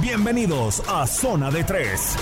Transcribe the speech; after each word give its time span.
Bienvenidos 0.00 0.82
a 0.88 1.06
Zona 1.06 1.50
de 1.50 1.64
Tres. 1.64 2.16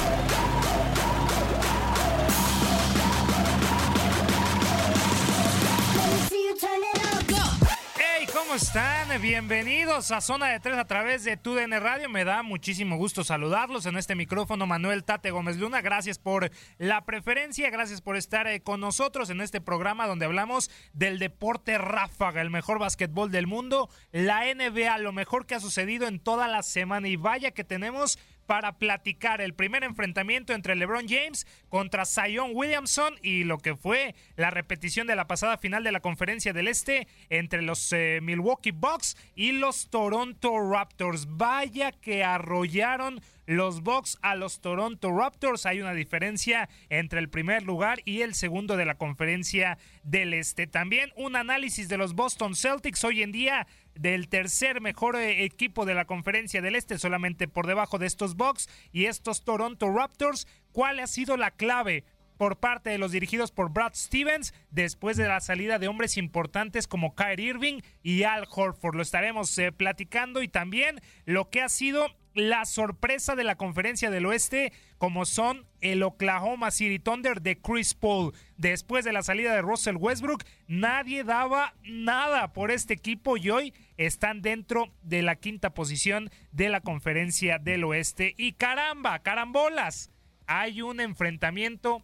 ¿Cómo 8.55 8.63
están? 8.63 9.21
Bienvenidos 9.21 10.13
a 10.13 10.21
Zona 10.21 10.47
de 10.47 10.61
Tres 10.61 10.77
a 10.77 10.85
través 10.85 11.25
de 11.25 11.37
TUDN 11.37 11.73
Radio. 11.81 12.09
Me 12.09 12.23
da 12.23 12.45
muchísimo 12.45 12.97
gusto 12.97 13.25
saludarlos 13.25 13.85
en 13.87 13.97
este 13.97 14.15
micrófono. 14.15 14.65
Manuel 14.65 15.03
Tate 15.03 15.33
Gómez 15.33 15.57
Luna, 15.57 15.81
gracias 15.81 16.21
por 16.21 16.53
la 16.79 17.05
preferencia, 17.05 17.69
gracias 17.71 18.01
por 18.01 18.17
estar 18.17 18.47
eh, 18.47 18.61
con 18.61 18.79
nosotros 18.79 19.29
en 19.31 19.41
este 19.41 19.61
programa 19.61 20.07
donde 20.07 20.27
hablamos 20.27 20.71
del 20.93 21.19
deporte 21.19 21.79
ráfaga, 21.79 22.43
el 22.43 22.51
mejor 22.51 22.79
básquetbol 22.79 23.33
del 23.33 23.49
mundo, 23.49 23.89
la 24.13 24.43
NBA, 24.45 24.99
lo 24.99 25.13
mejor 25.13 25.47
que 25.47 25.57
ha 25.57 25.61
sucedido 25.61 26.07
en 26.07 26.21
toda 26.21 26.47
la 26.47 26.63
semana. 26.63 27.09
Y 27.09 27.17
vaya 27.17 27.51
que 27.51 27.65
tenemos 27.65 28.21
para 28.47 28.79
platicar 28.79 29.41
el 29.41 29.55
primer 29.55 29.85
enfrentamiento 29.85 30.53
entre 30.53 30.77
LeBron 30.77 31.07
James 31.09 31.47
contra 31.69 32.05
Zion 32.05 32.51
Williamson 32.55 33.15
y 33.23 33.45
lo 33.45 33.59
que 33.59 33.77
fue 33.77 34.15
la 34.37 34.51
repetición 34.51 35.07
de 35.07 35.17
la 35.17 35.27
pasada 35.27 35.59
final 35.59 35.85
de 35.85 35.93
la 35.93 36.01
Conferencia 36.01 36.53
del 36.53 36.69
Este 36.69 37.09
entre 37.31 37.63
los 37.63 37.93
eh, 37.93 38.21
Milwaukee 38.23 38.71
Bucks 38.71 39.17
y 39.35 39.53
los 39.53 39.89
Toronto 39.91 40.71
Raptors. 40.71 41.27
Vaya 41.37 41.93
que 41.93 42.25
arrollaron 42.25 43.21
los 43.47 43.83
Bucks 43.83 44.19
a 44.23 44.35
los 44.35 44.61
Toronto 44.61 45.11
Raptors. 45.13 45.67
Hay 45.67 45.81
una 45.81 45.93
diferencia 45.93 46.69
entre 46.89 47.21
el 47.21 47.29
primer 47.29 47.63
lugar 47.63 48.01
y 48.05 48.23
el 48.23 48.35
segundo 48.35 48.77
de 48.77 48.85
la 48.85 48.97
Conferencia 48.97 49.79
del 50.03 50.35
Este. 50.35 50.67
También 50.67 51.13
un 51.17 51.37
análisis 51.37 51.89
de 51.89 51.99
los 51.99 52.15
Boston 52.15 52.55
Celtics 52.55 53.05
hoy 53.05 53.23
en 53.23 53.33
día 53.33 53.67
del 53.95 54.29
tercer 54.29 54.81
mejor 54.81 55.17
eh, 55.17 55.45
equipo 55.45 55.85
de 55.85 55.95
la 55.95 56.05
conferencia 56.05 56.61
del 56.61 56.75
este, 56.75 56.99
solamente 56.99 57.47
por 57.49 57.67
debajo 57.67 57.99
de 57.99 58.07
estos 58.07 58.35
Bucks 58.35 58.69
y 58.93 59.07
estos 59.07 59.45
Toronto 59.45 59.91
Raptors. 59.91 60.47
¿Cuál 60.73 61.01
ha 61.01 61.07
sido 61.07 61.37
la 61.37 61.51
clave? 61.51 62.05
por 62.37 62.59
parte 62.59 62.91
de 62.91 62.99
los 62.99 63.13
dirigidos 63.13 63.53
por 63.53 63.73
Brad 63.73 63.95
Stevens 63.95 64.55
después 64.71 65.17
de 65.17 65.29
la 65.29 65.41
salida 65.41 65.79
de 65.79 65.89
hombres 65.89 66.17
importantes 66.17 66.89
como 66.89 67.15
Kyrie 67.15 67.51
Irving 67.51 67.81
y 68.03 68.25
Al 68.25 68.47
Horford. 68.51 68.97
Lo 68.97 69.03
estaremos 69.03 69.57
eh, 69.59 69.73
platicando 69.73 70.43
y 70.43 70.49
también 70.49 71.01
lo 71.25 71.49
que 71.49 71.63
ha 71.63 71.69
sido 71.69 72.09
la 72.35 72.65
sorpresa 72.65 73.37
de 73.37 73.45
la 73.45 73.57
conferencia 73.57 74.11
del 74.11 74.27
oeste 74.27 74.73
como 74.99 75.25
son 75.25 75.67
el 75.81 76.03
Oklahoma 76.03 76.71
City 76.71 76.99
Thunder 76.99 77.41
de 77.41 77.59
Chris 77.61 77.95
Paul. 77.95 78.35
Después 78.57 79.05
de 79.05 79.13
la 79.13 79.23
salida 79.23 79.55
de 79.55 79.63
Russell 79.63 79.97
Westbrook, 79.97 80.45
nadie 80.67 81.25
daba 81.25 81.75
nada 81.83 82.53
por 82.53 82.71
este 82.71 82.95
equipo 82.95 83.37
y 83.37 83.51
hoy 83.51 83.75
están 83.97 84.43
dentro 84.43 84.93
de 85.03 85.23
la 85.23 85.37
quinta 85.37 85.75
posición 85.75 86.31
de 86.53 86.69
la 86.69 86.81
conferencia 86.81 87.59
del 87.59 87.85
oeste. 87.85 88.35
Y 88.37 88.53
caramba, 88.53 89.21
carambolas, 89.21 90.11
hay 90.47 90.83
un 90.83 91.01
enfrentamiento 91.01 92.03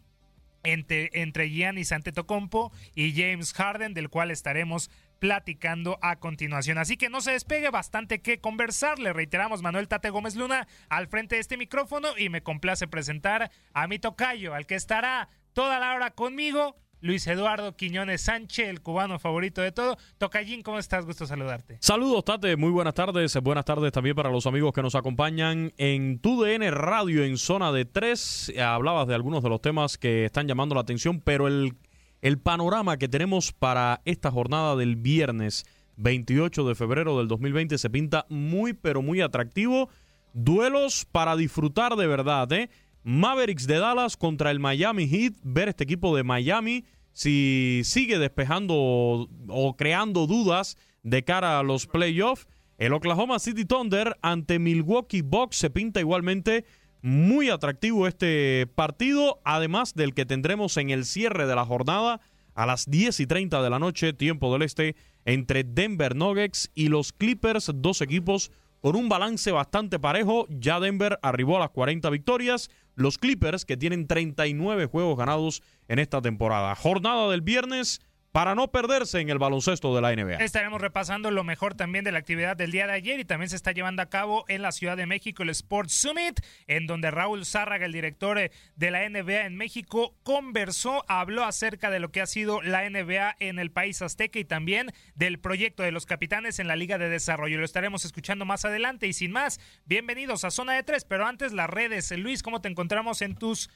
entre, 0.63 1.11
entre 1.15 1.49
Giannis 1.49 1.93
Antetokounmpo 1.93 2.73
y 2.95 3.13
James 3.13 3.53
Harden, 3.53 3.95
del 3.95 4.11
cual 4.11 4.31
estaremos 4.31 4.91
platicando 5.21 5.99
a 6.03 6.19
continuación. 6.19 6.79
Así 6.79 6.97
que 6.97 7.09
no 7.09 7.21
se 7.21 7.33
despegue, 7.33 7.71
bastante 7.71 8.21
que 8.21 8.41
conversar. 8.41 8.99
Le 8.99 9.13
reiteramos 9.13 9.63
Manuel 9.63 9.87
Tate 9.87 10.11
Gómez 10.11 10.35
Luna 10.35 10.67
al 10.89 11.07
frente 11.07 11.37
de 11.37 11.43
este 11.43 11.57
micrófono 11.57 12.09
y 12.19 12.29
me 12.31 12.43
complace 12.43 12.89
presentar 12.89 13.53
a 13.73 13.87
mi 13.87 13.99
tocayo, 13.99 14.55
al 14.55 14.67
que 14.67 14.75
estará 14.75 15.29
toda 15.53 15.79
la 15.79 15.95
hora 15.95 16.11
conmigo, 16.11 16.75
Luis 17.03 17.27
Eduardo 17.27 17.77
Quiñones 17.77 18.23
Sánchez, 18.23 18.69
el 18.69 18.83
cubano 18.83 19.19
favorito 19.19 19.63
de 19.63 19.73
todo. 19.73 19.97
Tocayín, 20.19 20.63
¿cómo 20.63 20.79
estás? 20.79 21.07
Gusto 21.07 21.27
saludarte. 21.27 21.79
Saludos, 21.81 22.25
Tate. 22.25 22.57
Muy 22.57 22.71
buenas 22.71 22.95
tardes. 22.95 23.37
Buenas 23.43 23.65
tardes 23.65 23.93
también 23.93 24.15
para 24.15 24.31
los 24.31 24.47
amigos 24.47 24.73
que 24.73 24.83
nos 24.83 24.95
acompañan 24.95 25.73
en 25.79 26.19
TUDN 26.19 26.71
Radio 26.73 27.25
en 27.25 27.39
zona 27.39 27.73
de 27.73 27.85
tres. 27.85 28.53
Hablabas 28.59 29.07
de 29.07 29.15
algunos 29.15 29.43
de 29.43 29.49
los 29.49 29.61
temas 29.63 29.97
que 29.97 30.27
están 30.27 30.47
llamando 30.47 30.75
la 30.75 30.83
atención, 30.83 31.21
pero 31.21 31.49
el, 31.49 31.75
el 32.23 32.39
panorama 32.39 32.99
que 32.99 33.09
tenemos 33.09 33.53
para 33.53 34.03
esta 34.05 34.31
jornada 34.31 34.77
del 34.77 34.97
viernes 34.97 35.65
28 35.97 36.67
de 36.67 36.75
febrero 36.75 37.19
del 37.19 37.29
2020 37.29 37.79
se 37.79 37.91
pinta 37.91 38.27
muy, 38.29 38.73
pero 38.73 39.03
muy 39.03 39.21
atractivo. 39.21 39.89
Duelos 40.33 41.07
para 41.11 41.37
disfrutar 41.37 41.97
de 41.97 42.07
verdad, 42.07 42.51
¿eh? 42.53 42.71
Mavericks 43.03 43.67
de 43.67 43.79
Dallas 43.79 44.17
contra 44.17 44.51
el 44.51 44.61
Miami 44.61 45.09
Heat. 45.09 45.35
Ver 45.43 45.69
este 45.69 45.85
equipo 45.85 46.15
de 46.15 46.25
Miami 46.25 46.85
si 47.13 47.83
sigue 47.85 48.19
despejando 48.19 49.29
o, 49.49 49.77
creando 49.77 50.27
dudas 50.27 50.77
de 51.03 51.25
cara 51.25 51.59
a 51.59 51.63
los 51.63 51.87
playoffs. 51.87 52.47
El 52.79 52.93
Oklahoma 52.95 53.39
City 53.39 53.65
Thunder 53.65 54.17
ante 54.23 54.59
Milwaukee 54.59 55.23
Bucks 55.23 55.57
se 55.57 55.71
pinta 55.71 56.01
igualmente 56.01 56.65
muy 57.03 57.51
atractivo 57.51 58.07
este 58.07 58.67
partido, 58.75 59.41
además 59.45 59.95
del 59.95 60.15
que 60.15 60.27
tendremos 60.27 60.77
en 60.77 60.91
el 60.91 61.05
cierre 61.05 61.47
de 61.47 61.55
la 61.55 61.65
jornada 61.65 62.21
a 62.55 62.67
las 62.67 62.91
10 62.91 63.21
y 63.21 63.27
30 63.27 63.63
de 63.63 63.71
la 63.71 63.79
noche, 63.79 64.13
tiempo 64.13 64.53
del 64.53 64.63
este, 64.63 64.97
entre 65.25 65.65
Denver 65.65 66.15
Nuggets 66.15 66.71
y 66.75 66.89
los 66.89 67.13
Clippers, 67.13 67.71
dos 67.75 68.01
equipos 68.01 68.51
con 68.81 68.97
un 68.97 69.09
balance 69.09 69.53
bastante 69.53 69.99
parejo. 69.99 70.47
Ya 70.49 70.81
Denver 70.81 71.19
arribó 71.23 71.57
a 71.57 71.61
las 71.61 71.71
40 71.71 72.09
victorias. 72.11 72.71
Los 72.95 73.19
Clippers, 73.19 73.65
que 73.65 73.77
tienen 73.77 74.07
39 74.07 74.87
juegos 74.87 75.17
ganados 75.17 75.63
en 75.89 75.99
esta 75.99 76.21
temporada. 76.21 76.75
Jornada 76.75 77.31
del 77.31 77.41
viernes 77.41 78.01
para 78.33 78.55
no 78.55 78.71
perderse 78.71 79.21
en 79.21 79.29
el 79.29 79.39
baloncesto 79.39 79.95
de 79.95 80.01
la 80.01 80.15
NBA. 80.15 80.37
Estaremos 80.37 80.81
repasando 80.81 81.31
lo 81.31 81.43
mejor 81.43 81.75
también 81.75 82.05
de 82.05 82.13
la 82.13 82.19
actividad 82.19 82.57
del 82.57 82.71
día 82.71 82.87
de 82.87 82.93
ayer 82.93 83.19
y 83.19 83.25
también 83.25 83.51
se 83.51 83.57
está 83.57 83.73
llevando 83.73 84.03
a 84.03 84.07
cabo 84.07 84.45
en 84.49 84.63
la 84.63 84.73
Ciudad 84.73 84.97
de 84.97 85.07
México 85.07 85.43
el 85.43 85.51
Sports 85.51 85.95
Summit, 85.95 86.41
en 86.67 86.87
donde 86.87 87.11
Raúl 87.11 87.45
Zárraga, 87.45 87.87
el 87.87 87.93
director 87.93 88.39
eh, 88.39 88.53
de 88.77 88.91
la 88.91 89.09
NBA 89.09 89.47
en 89.47 89.57
México, 89.57 90.15
conversó, 90.23 91.05
habló 91.09 91.45
acerca 91.45 91.91
de 91.91 92.01
lo 92.01 92.11
que 92.13 92.21
ha 92.21 92.27
sido 92.27 92.63
la 92.63 92.89
NBA 92.89 93.37
en 93.41 93.59
el 93.59 93.73
país 93.73 94.01
azteca 94.03 94.39
y 94.39 94.45
también 94.45 94.93
del 95.15 95.41
proyecto 95.41 95.83
de 95.83 95.93
los 95.93 96.07
capitanes 96.07 96.59
en 96.59 96.69
la 96.69 96.77
Liga 96.77 96.99
de 96.99 97.09
Desarrollo. 97.09 97.59
Lo 97.59 97.65
estaremos 97.65 98.05
escuchando 98.05 98.45
más 98.45 98.65
adelante 98.65 99.07
y 99.09 99.13
sin 99.13 99.33
más, 99.33 99.61
bienvenidos 99.87 100.45
a 100.45 100.51
Zona 100.51 100.75
de 100.75 100.83
Tres, 100.83 101.05
pero 101.05 101.27
antes 101.27 101.53
las 101.53 101.69
redes. 101.69 102.11
Luis, 102.13 102.43
¿cómo 102.43 102.61
te 102.61 102.69
encontramos 102.69 103.23
en 103.23 103.35
tus 103.35 103.71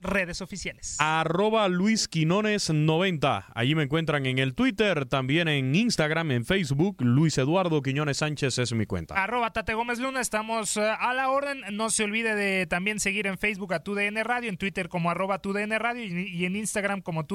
redes 0.00 0.40
oficiales. 0.40 0.96
Arroba 0.98 1.68
Luis 1.68 2.08
Quinones 2.08 2.70
90. 2.70 3.46
Allí 3.54 3.74
me 3.74 3.82
encuentran 3.82 4.26
en 4.26 4.38
el 4.38 4.54
Twitter, 4.54 5.06
también 5.06 5.48
en 5.48 5.74
Instagram, 5.74 6.30
en 6.30 6.44
Facebook. 6.44 6.96
Luis 7.00 7.38
Eduardo 7.38 7.82
Quiñones 7.82 8.18
Sánchez 8.18 8.58
es 8.58 8.72
mi 8.72 8.86
cuenta. 8.86 9.22
Arroba 9.22 9.52
Tate 9.52 9.74
Gómez 9.74 9.98
Luna. 9.98 10.20
Estamos 10.20 10.76
eh, 10.76 10.82
a 10.82 11.12
la 11.14 11.30
orden. 11.30 11.62
No 11.72 11.90
se 11.90 12.04
olvide 12.04 12.34
de 12.34 12.66
también 12.66 13.00
seguir 13.00 13.26
en 13.26 13.38
Facebook 13.38 13.74
a 13.74 13.80
TUDN 13.80 14.24
Radio, 14.24 14.48
en 14.48 14.56
Twitter 14.56 14.88
como 14.88 15.10
arroba 15.10 15.38
TUDN 15.38 15.78
Radio 15.78 16.04
y, 16.04 16.44
en 16.44 16.56
Instagram 16.56 17.00
como 17.00 17.26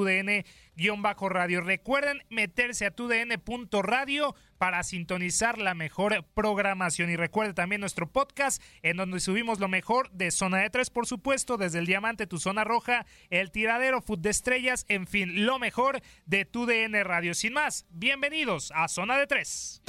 TUDN-radio. 0.75 1.61
Recuerden 1.61 2.21
meterse 2.29 2.85
a 2.85 2.91
TUDN.radio 2.91 4.35
para 4.57 4.83
sintonizar 4.83 5.57
la 5.57 5.73
mejor 5.73 6.25
programación. 6.33 7.09
Y 7.09 7.15
recuerde 7.15 7.53
también 7.53 7.81
nuestro 7.81 8.07
podcast 8.07 8.61
en 8.81 8.97
donde 8.97 9.19
subimos 9.19 9.59
lo 9.59 9.67
mejor 9.67 10.11
de 10.11 10.31
Zona 10.31 10.59
de 10.59 10.69
Tres, 10.69 10.89
por 10.89 11.07
supuesto, 11.07 11.57
desde 11.57 11.79
el 11.79 11.85
Diamante, 11.85 12.27
tu 12.27 12.39
Zona 12.39 12.63
Roja, 12.63 13.05
el 13.29 13.51
Tiradero, 13.51 14.01
Food 14.01 14.19
de 14.19 14.29
Estrellas, 14.29 14.85
en 14.87 15.07
fin, 15.07 15.45
lo 15.45 15.59
mejor 15.59 16.01
de 16.25 16.45
tu 16.45 16.65
DN 16.65 17.03
Radio. 17.03 17.33
Sin 17.33 17.53
más, 17.53 17.85
bienvenidos 17.89 18.71
a 18.75 18.87
Zona 18.87 19.17
de 19.17 19.27
Tres. 19.27 19.81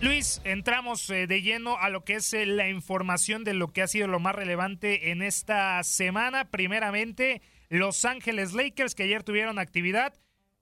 Luis, 0.00 0.40
entramos 0.44 1.08
eh, 1.08 1.26
de 1.26 1.40
lleno 1.40 1.78
a 1.78 1.88
lo 1.88 2.04
que 2.04 2.16
es 2.16 2.34
eh, 2.34 2.46
la 2.46 2.68
información 2.68 3.44
de 3.44 3.54
lo 3.54 3.72
que 3.72 3.82
ha 3.82 3.88
sido 3.88 4.06
lo 4.06 4.20
más 4.20 4.34
relevante 4.34 5.10
en 5.10 5.22
esta 5.22 5.82
semana. 5.82 6.50
Primeramente, 6.50 7.40
los 7.70 8.04
Ángeles 8.04 8.52
Lakers, 8.52 8.94
que 8.94 9.04
ayer 9.04 9.22
tuvieron 9.22 9.58
actividad, 9.58 10.12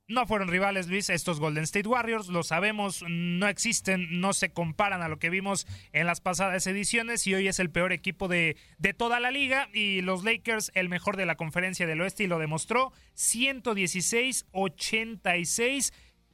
no 0.08 0.26
fueron 0.26 0.48
rivales, 0.48 0.88
Luis, 0.88 1.08
estos 1.10 1.38
Golden 1.40 1.64
State 1.64 1.88
Warriors, 1.88 2.28
lo 2.28 2.42
sabemos, 2.42 3.04
no 3.08 3.48
existen, 3.48 4.20
no 4.20 4.34
se 4.34 4.52
comparan 4.52 5.00
a 5.00 5.08
lo 5.08 5.18
que 5.18 5.30
vimos 5.30 5.66
en 5.92 6.06
las 6.06 6.20
pasadas 6.20 6.66
ediciones 6.66 7.26
y 7.26 7.34
hoy 7.34 7.48
es 7.48 7.58
el 7.58 7.70
peor 7.70 7.92
equipo 7.92 8.28
de, 8.28 8.56
de 8.78 8.94
toda 8.94 9.20
la 9.20 9.30
liga 9.30 9.68
y 9.72 10.02
los 10.02 10.24
Lakers 10.24 10.70
el 10.74 10.88
mejor 10.88 11.16
de 11.16 11.26
la 11.26 11.36
conferencia 11.36 11.86
del 11.86 12.00
oeste 12.02 12.24
y 12.24 12.26
lo 12.26 12.38
demostró. 12.38 12.92
116-86 13.16 15.92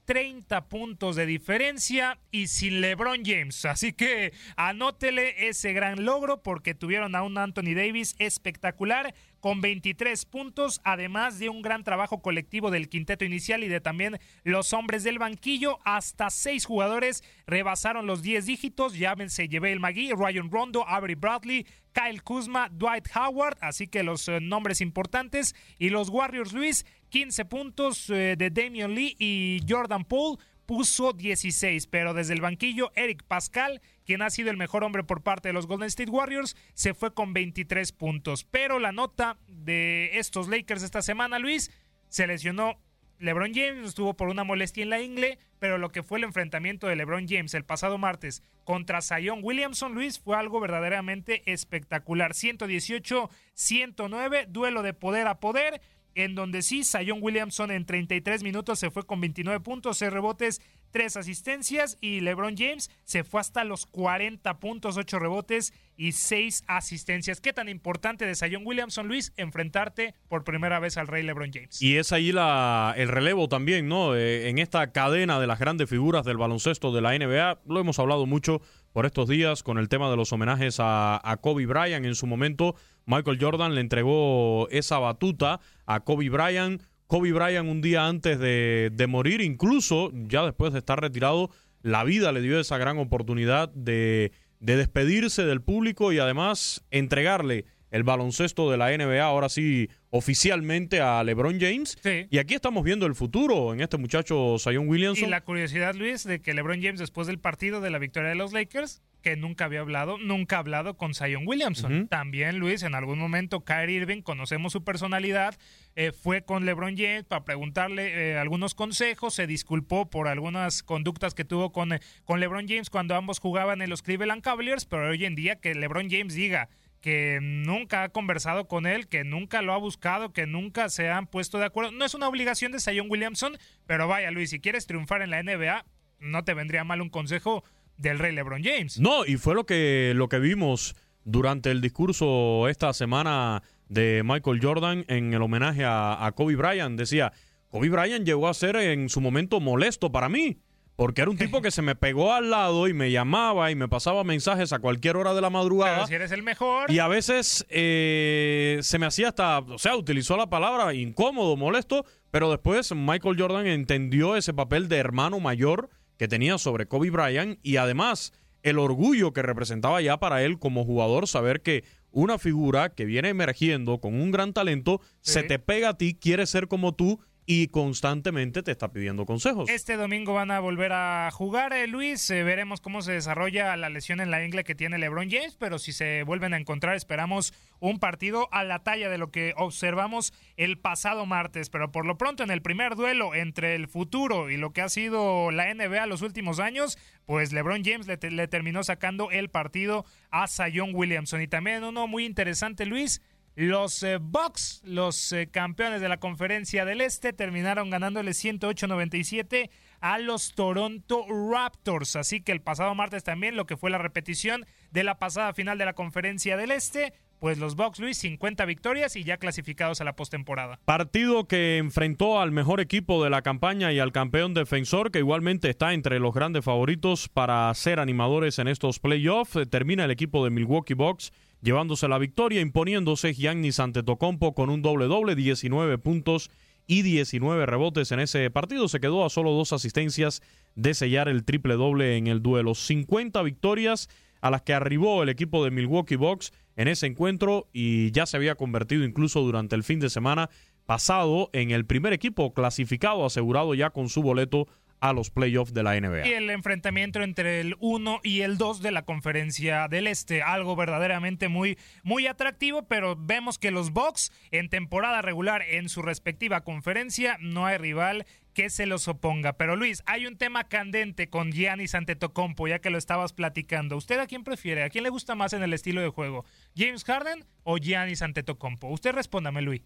30 0.09 0.69
puntos 0.71 1.17
de 1.17 1.27
diferencia 1.27 2.19
y 2.31 2.47
sin 2.47 2.81
LeBron 2.81 3.27
James. 3.27 3.67
Así 3.67 3.93
que 3.93 4.33
anótele 4.57 5.49
ese 5.51 5.75
gran 5.75 6.07
logro 6.07 6.43
porque 6.43 6.73
tuvieron 6.73 7.15
a 7.15 7.23
un 7.23 7.37
Anthony 7.37 7.75
Davis 7.77 8.17
espectacular 8.19 9.15
con 9.41 9.61
23 9.61 10.25
puntos, 10.25 10.81
además 10.83 11.39
de 11.39 11.51
un 11.51 11.61
gran 11.61 11.85
trabajo 11.85 12.23
colectivo 12.23 12.71
del 12.71 12.89
quinteto 12.89 13.27
inicial 13.27 13.63
y 13.63 13.69
de 13.69 13.83
también 13.83 14.19
los 14.45 14.73
hombres 14.73 15.05
del 15.05 15.19
banquillo. 15.19 15.79
Hasta 15.85 16.31
seis 16.31 16.65
jugadores 16.65 17.23
rebasaron 17.47 18.07
los 18.07 18.23
10 18.23 18.47
dígitos. 18.47 18.95
Llámense 18.95 19.47
el 19.51 19.81
Magui, 19.81 20.13
Ryan 20.13 20.51
Rondo, 20.51 20.89
Avery 20.89 21.17
Bradley, 21.17 21.67
Kyle 21.93 22.23
Kuzma, 22.23 22.69
Dwight 22.71 23.09
Howard, 23.15 23.59
así 23.61 23.89
que 23.89 24.03
los 24.03 24.29
eh, 24.29 24.41
nombres 24.41 24.81
importantes. 24.81 25.55
Y 25.79 25.91
los 25.91 26.09
Warriors, 26.09 26.53
Luis, 26.53 26.87
15 27.09 27.45
puntos 27.47 28.11
eh, 28.11 28.37
de 28.37 28.51
Damian 28.51 28.95
Lee 28.95 29.17
y 29.19 29.61
Jordan 29.69 30.05
Poole 30.05 30.39
puso 30.69 31.13
16, 31.15 31.87
pero 31.87 32.13
desde 32.13 32.35
el 32.35 32.43
banquillo 32.43 32.93
Eric 32.95 33.23
Pascal, 33.23 33.81
quien 34.05 34.21
ha 34.21 34.29
sido 34.29 34.51
el 34.51 34.59
mejor 34.59 34.85
hombre 34.85 35.03
por 35.03 35.23
parte 35.23 35.49
de 35.49 35.55
los 35.55 35.67
Golden 35.67 35.89
State 35.89 36.11
Warriors, 36.11 36.57
se 36.75 36.93
fue 36.93 37.15
con 37.15 37.33
23 37.33 37.91
puntos. 37.93 38.45
Pero 38.45 38.79
la 38.79 38.93
nota 38.93 39.39
de 39.49 40.19
estos 40.19 40.49
Lakers 40.49 40.83
esta 40.83 41.01
semana, 41.01 41.39
Luis, 41.39 41.71
se 42.11 42.27
lesionó 42.27 42.79
LeBron 43.19 43.55
James, 43.55 43.89
estuvo 43.89 44.15
por 44.15 44.29
una 44.29 44.45
molestia 44.45 44.83
en 44.83 44.91
la 44.91 45.01
ingle, 45.01 45.39
pero 45.59 45.79
lo 45.79 45.91
que 45.91 46.03
fue 46.03 46.19
el 46.19 46.25
enfrentamiento 46.25 46.87
de 46.87 46.97
LeBron 46.97 47.27
James 47.27 47.55
el 47.55 47.65
pasado 47.65 47.97
martes 47.97 48.43
contra 48.65 49.01
Zion 49.01 49.41
Williamson, 49.43 49.95
Luis, 49.95 50.21
fue 50.21 50.37
algo 50.37 50.61
verdaderamente 50.61 51.51
espectacular. 51.51 52.35
118-109, 52.35 54.49
duelo 54.49 54.83
de 54.83 54.93
poder 54.93 55.27
a 55.27 55.41
poder 55.41 55.81
en 56.19 56.35
donde 56.35 56.63
sí, 56.63 56.83
Zion 56.83 57.19
Williamson 57.23 57.71
en 57.71 57.87
33 57.87 58.43
minutos 58.43 58.81
se 58.81 58.91
fue 58.91 59.05
con 59.05 59.21
29 59.21 59.61
puntos, 59.61 59.99
6 59.99 60.13
rebotes, 60.13 60.61
3 60.91 61.17
asistencias 61.17 61.97
y 62.01 62.21
LeBron 62.21 62.57
James 62.57 62.91
se 63.05 63.23
fue 63.23 63.41
hasta 63.41 63.63
los 63.63 63.87
40 63.87 64.59
puntos, 64.59 64.97
8 64.97 65.19
rebotes 65.21 65.73
y 65.97 66.13
6 66.13 66.65
asistencias. 66.67 67.41
¿Qué 67.41 67.53
tan 67.53 67.69
importante 67.69 68.27
de 68.27 68.35
Zion 68.35 68.67
Williamson, 68.67 69.07
Luis, 69.07 69.33
enfrentarte 69.37 70.15
por 70.29 70.43
primera 70.43 70.81
vez 70.81 70.97
al 70.97 71.07
rey 71.07 71.23
LeBron 71.23 71.53
James? 71.53 71.81
Y 71.81 71.99
es 71.99 72.11
ahí 72.11 72.33
la, 72.33 72.95
el 72.97 73.09
relevo 73.09 73.49
también, 73.49 73.87
¿no? 73.87 74.17
Eh, 74.17 74.49
en 74.49 74.59
esta 74.59 74.91
cadena 74.91 75.39
de 75.39 75.47
las 75.47 75.61
grandes 75.61 75.89
figuras 75.89 76.25
del 76.25 76.37
baloncesto 76.37 76.93
de 76.93 77.01
la 77.01 77.17
NBA, 77.17 77.61
lo 77.67 77.79
hemos 77.79 78.01
hablado 78.01 78.27
mucho 78.27 78.61
por 78.93 79.07
estos 79.07 79.29
días 79.29 79.63
con 79.63 79.79
el 79.79 79.89
tema 79.89 80.11
de 80.11 80.17
los 80.17 80.33
homenajes 80.33 80.77
a, 80.81 81.39
Kobe 81.41 81.67
Bryant. 81.67 82.05
En 82.05 82.15
su 82.15 82.27
momento, 82.27 82.75
Michael 83.07 83.39
Jordan 83.41 83.75
le 83.75 83.81
entregó 83.81 84.69
esa 84.71 84.99
batuta 84.99 85.61
a 85.87 86.01
Kobe 86.01 86.31
Bryant. 86.31 86.83
Kobe 87.07 87.33
Bryant 87.33 87.69
un 87.69 87.81
día 87.81 88.07
antes 88.07 88.39
de, 88.39 89.07
morir, 89.09 89.41
incluso 89.41 90.11
ya 90.13 90.45
después 90.45 90.73
de 90.73 90.81
estar 90.81 91.01
retirado, 91.01 91.51
la 91.83 92.05
vida 92.05 92.33
le 92.33 92.43
dio 92.43 92.59
esa 92.61 92.79
gran 92.79 92.99
oportunidad 92.99 93.71
de 93.71 94.33
despedirse 94.59 95.45
del 95.45 95.63
público 95.63 96.13
y 96.13 96.19
además 96.19 96.85
entregarle 96.91 97.65
el 97.91 98.03
baloncesto 98.03 98.71
de 98.71 98.77
la 98.77 98.97
NBA, 98.97 99.23
ahora 99.23 99.49
sí 99.49 99.89
oficialmente 100.11 101.01
a 101.01 101.23
LeBron 101.23 101.59
James. 101.61 101.99
Y 102.31 102.39
aquí 102.39 102.55
estamos 102.55 102.85
viendo 102.85 103.07
el 103.07 103.15
futuro 103.15 103.73
en 103.73 103.81
este 103.81 103.97
muchacho 103.97 104.57
Zion 104.59 104.89
Williamson. 104.89 105.29
Y 105.29 105.31
la 105.31 105.43
curiosidad, 105.43 105.95
Luis, 105.95 106.25
de 106.25 106.41
que 106.41 106.55
LeBron 106.55 106.83
James 106.83 106.99
después 107.01 107.27
del 107.27 107.39
partido 107.39 107.81
de 107.81 107.91
la 107.91 107.99
victoria 107.99 108.31
de 108.31 108.35
los 108.35 108.53
Lakers, 108.53 109.03
que 109.23 109.37
nunca 109.37 109.65
había 109.65 109.81
hablado, 109.81 110.17
nunca 110.19 110.57
ha 110.57 110.59
hablado 110.61 110.97
con 110.97 111.15
Zion 111.15 111.47
Williamson. 111.47 112.09
También, 112.09 112.59
Luis, 112.59 112.83
en 112.83 112.95
algún 112.95 113.19
momento 113.19 113.65
Kyrie 113.65 113.97
Irving, 113.97 114.23
conocemos 114.23 114.73
su 114.73 114.85
personalidad, 114.85 115.59
eh, 115.97 116.13
fue 116.13 116.43
con 116.43 116.65
LeBron 116.65 116.97
James 116.97 117.25
para 117.25 117.45
preguntarle 117.45 118.33
eh, 118.33 118.39
algunos 118.39 118.75
consejos, 118.75 119.35
se 119.35 119.47
disculpó 119.47 120.09
por 120.09 120.29
algunas 120.29 120.83
conductas 120.83 121.35
que 121.35 121.45
tuvo 121.45 121.73
con, 121.73 121.93
eh, 121.93 122.01
con 122.25 122.41
LeBron 122.41 122.69
James 122.69 122.91
cuando 122.91 123.17
ambos 123.17 123.41
jugaban 123.41 123.83
en 123.83 123.91
los 123.91 124.03
Cleveland 124.03 124.43
Cavaliers, 124.43 124.87
pero 124.87 125.09
hoy 125.09 125.25
en 125.25 125.35
día 125.35 125.57
que 125.57 125.75
LeBron 125.75 126.09
James 126.09 126.35
diga 126.35 126.69
que 127.01 127.39
nunca 127.41 128.03
ha 128.03 128.09
conversado 128.09 128.67
con 128.67 128.87
él, 128.87 129.09
que 129.09 129.25
nunca 129.25 129.63
lo 129.63 129.73
ha 129.73 129.79
buscado, 129.79 130.33
que 130.33 130.47
nunca 130.47 130.89
se 130.89 131.11
han 131.11 131.27
puesto 131.27 131.59
de 131.59 131.67
acuerdo. 131.67 131.93
No 131.93 132.05
es 132.05 132.15
una 132.15 132.29
obligación 132.29 132.73
de 132.73 132.81
Zion 132.81 133.07
Williamson, 133.09 133.57
pero 133.87 134.09
vaya 134.09 134.31
Luis, 134.31 134.51
si 134.51 134.61
quieres 134.61 134.87
triunfar 134.87 135.23
en 135.23 135.31
la 135.31 135.43
NBA, 135.43 135.85
no 136.21 136.45
te 136.45 136.55
vendría 136.55 136.85
mal 136.85 137.01
un 137.01 137.11
consejo 137.11 137.65
del 137.97 138.19
rey 138.19 138.35
LeBron 138.35 138.63
James. 138.63 138.99
No, 138.99 139.25
y 139.25 139.37
fue 139.37 139.55
lo 139.55 139.67
que, 139.67 140.13
lo 140.15 140.29
que 140.29 140.39
vimos 140.39 140.97
durante 141.25 141.71
el 141.71 141.81
discurso 141.81 142.69
esta 142.69 142.93
semana 142.93 143.63
de 143.89 144.23
Michael 144.25 144.61
Jordan 144.63 145.05
en 145.09 145.35
el 145.35 145.43
homenaje 145.43 145.85
a, 145.85 146.25
a 146.25 146.33
Kobe 146.33 146.57
Bryant. 146.57 146.99
Decía, 146.99 147.33
Kobe 147.69 147.91
Bryant 147.91 148.27
llegó 148.27 148.49
a 148.49 148.55
ser 148.55 148.77
en 148.77 149.09
su 149.09 149.21
momento 149.21 149.61
molesto 149.61 150.11
para 150.11 150.29
mí 150.29 150.59
porque 150.99 151.21
era 151.21 151.31
un 151.31 151.37
tipo 151.37 151.63
que 151.63 151.71
se 151.71 151.81
me 151.81 151.95
pegó 151.95 152.33
al 152.33 152.51
lado 152.51 152.89
y 152.89 152.93
me 152.93 153.13
llamaba 153.13 153.71
y 153.71 153.77
me 153.77 153.87
pasaba 153.87 154.25
mensajes 154.25 154.73
a 154.73 154.81
cualquier 154.81 155.17
hora 155.17 155.33
de 155.33 155.41
la 155.41 155.49
madrugada. 155.49 155.95
Pero 155.95 156.07
si 156.09 156.15
eres 156.15 156.33
el 156.33 156.43
mejor. 156.43 156.91
Y 156.91 156.99
a 156.99 157.07
veces 157.07 157.65
eh, 157.69 158.81
se 158.83 158.99
me 158.99 159.07
hacía 159.07 159.29
hasta, 159.29 159.61
o 159.61 159.79
sea, 159.79 159.95
utilizó 159.95 160.37
la 160.37 160.51
palabra 160.51 160.93
incómodo, 160.95 161.57
molesto, 161.57 162.05
pero 162.33 162.51
después 162.51 162.93
Michael 162.97 163.37
Jordan 163.39 163.69
entendió 163.69 164.35
ese 164.35 164.53
papel 164.53 164.89
de 164.89 164.97
hermano 164.97 165.39
mayor 165.39 165.89
que 166.17 166.27
tenía 166.27 166.59
sobre 166.59 166.87
Kobe 166.87 167.11
Bryant 167.11 167.61
y 167.63 167.77
además 167.77 168.33
el 168.65 168.81
orgullo 168.81 169.33
que 169.33 169.43
representaba 169.43 170.03
ya 170.03 170.19
para 170.19 170.43
él 170.43 170.59
como 170.59 170.85
jugador 170.85 171.29
saber 171.29 171.63
que 171.63 171.85
una 172.11 172.39
figura 172.39 172.89
que 172.89 173.05
viene 173.05 173.29
emergiendo 173.29 174.01
con 174.01 174.21
un 174.21 174.33
gran 174.33 174.53
talento 174.53 175.01
se 175.21 175.45
te 175.45 175.61
pega 175.61 175.91
a 175.91 175.97
ti, 175.97 176.15
quiere 176.15 176.45
ser 176.49 176.67
como 176.67 176.93
tú 176.93 177.21
y 177.51 177.69
constantemente 177.69 178.63
te 178.63 178.73
está 178.73 178.93
pidiendo 178.93 179.25
consejos. 179.25 179.71
Este 179.71 179.97
domingo 179.97 180.35
van 180.35 180.51
a 180.51 180.61
volver 180.61 180.93
a 180.93 181.31
jugar, 181.33 181.73
eh, 181.73 181.87
Luis. 181.87 182.29
Eh, 182.29 182.43
veremos 182.43 182.83
cómo 182.83 183.01
se 183.01 183.13
desarrolla 183.13 183.75
la 183.79 183.89
lesión 183.89 184.21
en 184.21 184.31
la 184.31 184.45
ingle 184.45 184.65
que 184.65 184.75
tiene 184.75 184.99
LeBron 184.99 185.31
James, 185.31 185.57
pero 185.59 185.79
si 185.79 185.93
se 185.93 186.25
vuelven 186.25 186.53
a 186.53 186.59
encontrar, 186.59 186.95
esperamos 186.95 187.55
un 187.81 188.01
partido 188.01 188.53
a 188.53 188.65
la 188.65 188.81
talla 188.81 189.09
de 189.09 189.17
lo 189.17 189.31
que 189.31 189.55
observamos 189.57 190.35
el 190.59 190.77
pasado 190.77 191.25
martes. 191.25 191.71
Pero 191.71 191.91
por 191.91 192.05
lo 192.05 192.19
pronto, 192.19 192.43
en 192.43 192.51
el 192.51 192.61
primer 192.61 192.97
duelo 192.97 193.35
entre 193.35 193.77
el 193.77 193.89
futuro 193.89 194.51
y 194.51 194.59
lo 194.59 194.75
que 194.75 194.83
ha 194.83 194.91
sido 194.91 195.51
la 195.51 195.73
NBA 195.73 196.05
los 196.05 196.21
últimos 196.21 196.61
años, 196.61 196.99
pues 197.25 197.55
LeBron 197.55 197.83
James 197.83 198.07
le, 198.07 198.19
le 198.31 198.49
terminó 198.49 198.85
sacando 198.85 199.31
el 199.31 199.49
partido 199.49 200.05
a 200.31 200.49
Zion 200.49 200.91
Williamson. 200.95 201.41
Y 201.41 201.49
también 201.49 201.83
uno 201.83 202.07
muy 202.09 202.27
interesante, 202.27 202.85
Luis 202.85 203.23
los 203.67 204.05
eh, 204.05 204.19
Bucks, 204.21 204.83
los 204.85 205.33
eh, 205.33 205.49
campeones 205.51 206.01
de 206.01 206.09
la 206.09 206.21
conferencia 206.21 206.85
del 206.85 207.01
Este, 207.01 207.33
terminaron 207.33 207.91
ganándole 207.91 208.31
108-97 208.31 209.69
a 210.01 210.19
los 210.21 210.55
Toronto 210.55 211.27
Raptors. 211.29 212.15
Así 212.15 212.41
que 212.41 212.53
el 212.53 212.61
pasado 212.61 212.95
martes 212.95 213.25
también, 213.25 213.57
lo 213.57 213.67
que 213.67 213.77
fue 213.77 213.91
la 213.91 213.99
repetición 213.99 214.65
de 214.93 215.03
la 215.03 215.19
pasada 215.19 215.53
final 215.55 215.77
de 215.77 215.87
la 215.87 215.95
conferencia 215.95 216.57
del 216.57 216.71
Este, 216.71 217.13
pues 217.41 217.59
los 217.59 217.75
Bucks, 217.75 217.99
Luis, 217.99 218.19
50 218.19 218.65
victorias 218.65 219.17
y 219.17 219.25
ya 219.25 219.39
clasificados 219.39 220.01
a 220.01 220.05
la 220.05 220.15
postemporada. 220.15 220.79
Partido 220.85 221.49
que 221.49 221.79
enfrentó 221.79 222.41
al 222.41 222.53
mejor 222.53 222.81
equipo 222.81 223.25
de 223.25 223.31
la 223.31 223.43
campaña 223.43 223.91
y 223.93 223.99
al 223.99 224.13
campeón 224.13 224.55
defensor, 224.55 225.11
que 225.11 225.19
igualmente 225.19 225.69
está 225.69 225.95
entre 225.95 226.21
los 226.21 226.33
grandes 226.33 226.65
favoritos 226.65 227.29
para 227.29 227.75
ser 227.75 227.99
animadores 227.99 228.61
en 228.61 228.69
estos 228.69 229.01
playoffs. 229.01 229.59
Termina 229.69 230.05
el 230.05 230.13
equipo 230.13 230.45
de 230.45 230.51
Milwaukee 230.51 230.95
Bucks 230.95 231.33
llevándose 231.61 232.09
la 232.09 232.19
victoria, 232.19 232.61
imponiéndose 232.61 233.35
Giannis 233.35 233.81
Antetokounmpo 233.81 234.55
con 234.55 234.71
un 234.71 234.83
doble-doble, 234.83 235.35
19 235.35 235.99
puntos 235.99 236.51
y 236.87 237.03
19 237.03 237.67
rebotes 237.67 238.13
en 238.13 238.21
ese 238.21 238.51
partido. 238.51 238.89
Se 238.89 239.01
quedó 239.01 239.25
a 239.25 239.31
solo 239.31 239.53
dos 239.53 239.73
asistencias 239.73 240.43
de 240.75 240.95
sellar 240.95 241.29
el 241.29 241.45
triple-doble 241.45 242.17
en 242.17 242.27
el 242.27 242.43
duelo. 242.43 242.75
50 242.75 243.43
victorias 243.43 244.09
a 244.41 244.51
las 244.51 244.63
que 244.63 244.75
arribó 244.75 245.23
el 245.23 245.29
equipo 245.29 245.65
de 245.65 245.71
Milwaukee 245.71 246.17
Bucks 246.17 246.53
en 246.77 246.89
ese 246.89 247.07
encuentro 247.07 247.69
y 247.73 248.11
ya 248.13 248.25
se 248.27 248.37
había 248.37 248.55
convertido 248.55 249.05
incluso 249.05 249.41
durante 249.43 249.75
el 249.75 249.83
fin 249.83 250.01
de 250.01 250.11
semana 250.11 250.49
pasado 250.87 251.51
en 251.53 251.71
el 251.71 251.85
primer 251.85 252.13
equipo 252.13 252.55
clasificado 252.55 253.27
asegurado 253.27 253.75
ya 253.75 253.91
con 253.91 254.09
su 254.09 254.23
boleto 254.23 254.69
a 255.01 255.13
los 255.13 255.31
playoffs 255.31 255.75
de 255.75 255.83
la 255.83 255.99
NBA. 256.01 256.27
Y 256.27 256.33
el 256.33 256.51
enfrentamiento 256.51 257.23
entre 257.23 257.61
el 257.61 257.77
1 257.81 258.21
y 258.23 258.41
el 258.41 258.59
2 258.59 258.83
de 258.83 258.91
la 258.91 259.03
conferencia 259.03 259.89
del 259.89 260.07
Este, 260.07 260.43
algo 260.43 260.77
verdaderamente 260.77 261.49
muy, 261.49 261.79
muy 262.03 262.27
atractivo, 262.27 262.87
pero 262.87 263.17
vemos 263.17 263.59
que 263.59 263.71
los 263.71 263.93
Bucks 263.93 264.33
en 264.51 264.69
temporada 264.69 265.23
regular 265.23 265.63
en 265.63 265.89
su 265.89 266.03
respectiva 266.03 266.63
conferencia 266.63 267.37
no 267.41 267.67
hay 267.67 267.79
rival 267.79 268.27
que 268.55 268.71
se 268.71 268.87
los 268.87 269.07
oponga. 269.07 269.53
Pero 269.53 269.77
Luis, 269.77 270.03
hay 270.07 270.27
un 270.27 270.37
tema 270.37 270.65
candente 270.65 271.31
con 271.31 271.53
Giannis 271.53 271.95
Antetokounmpo, 271.95 272.67
ya 272.67 272.81
que 272.81 272.91
lo 272.91 272.99
estabas 272.99 273.33
platicando. 273.33 273.97
¿Usted 273.97 274.19
a 274.19 274.27
quién 274.27 274.43
prefiere? 274.43 274.83
¿A 274.83 274.91
quién 274.91 275.05
le 275.05 275.11
gusta 275.11 275.37
más 275.37 275.53
en 275.53 275.63
el 275.63 275.73
estilo 275.73 276.01
de 276.01 276.09
juego? 276.09 276.45
¿James 276.77 277.05
Harden 277.05 277.45
o 277.63 277.77
Giannis 277.77 278.23
Antetokounmpo? 278.23 278.89
Usted 278.89 279.13
respóndame, 279.13 279.63
Luis. 279.63 279.83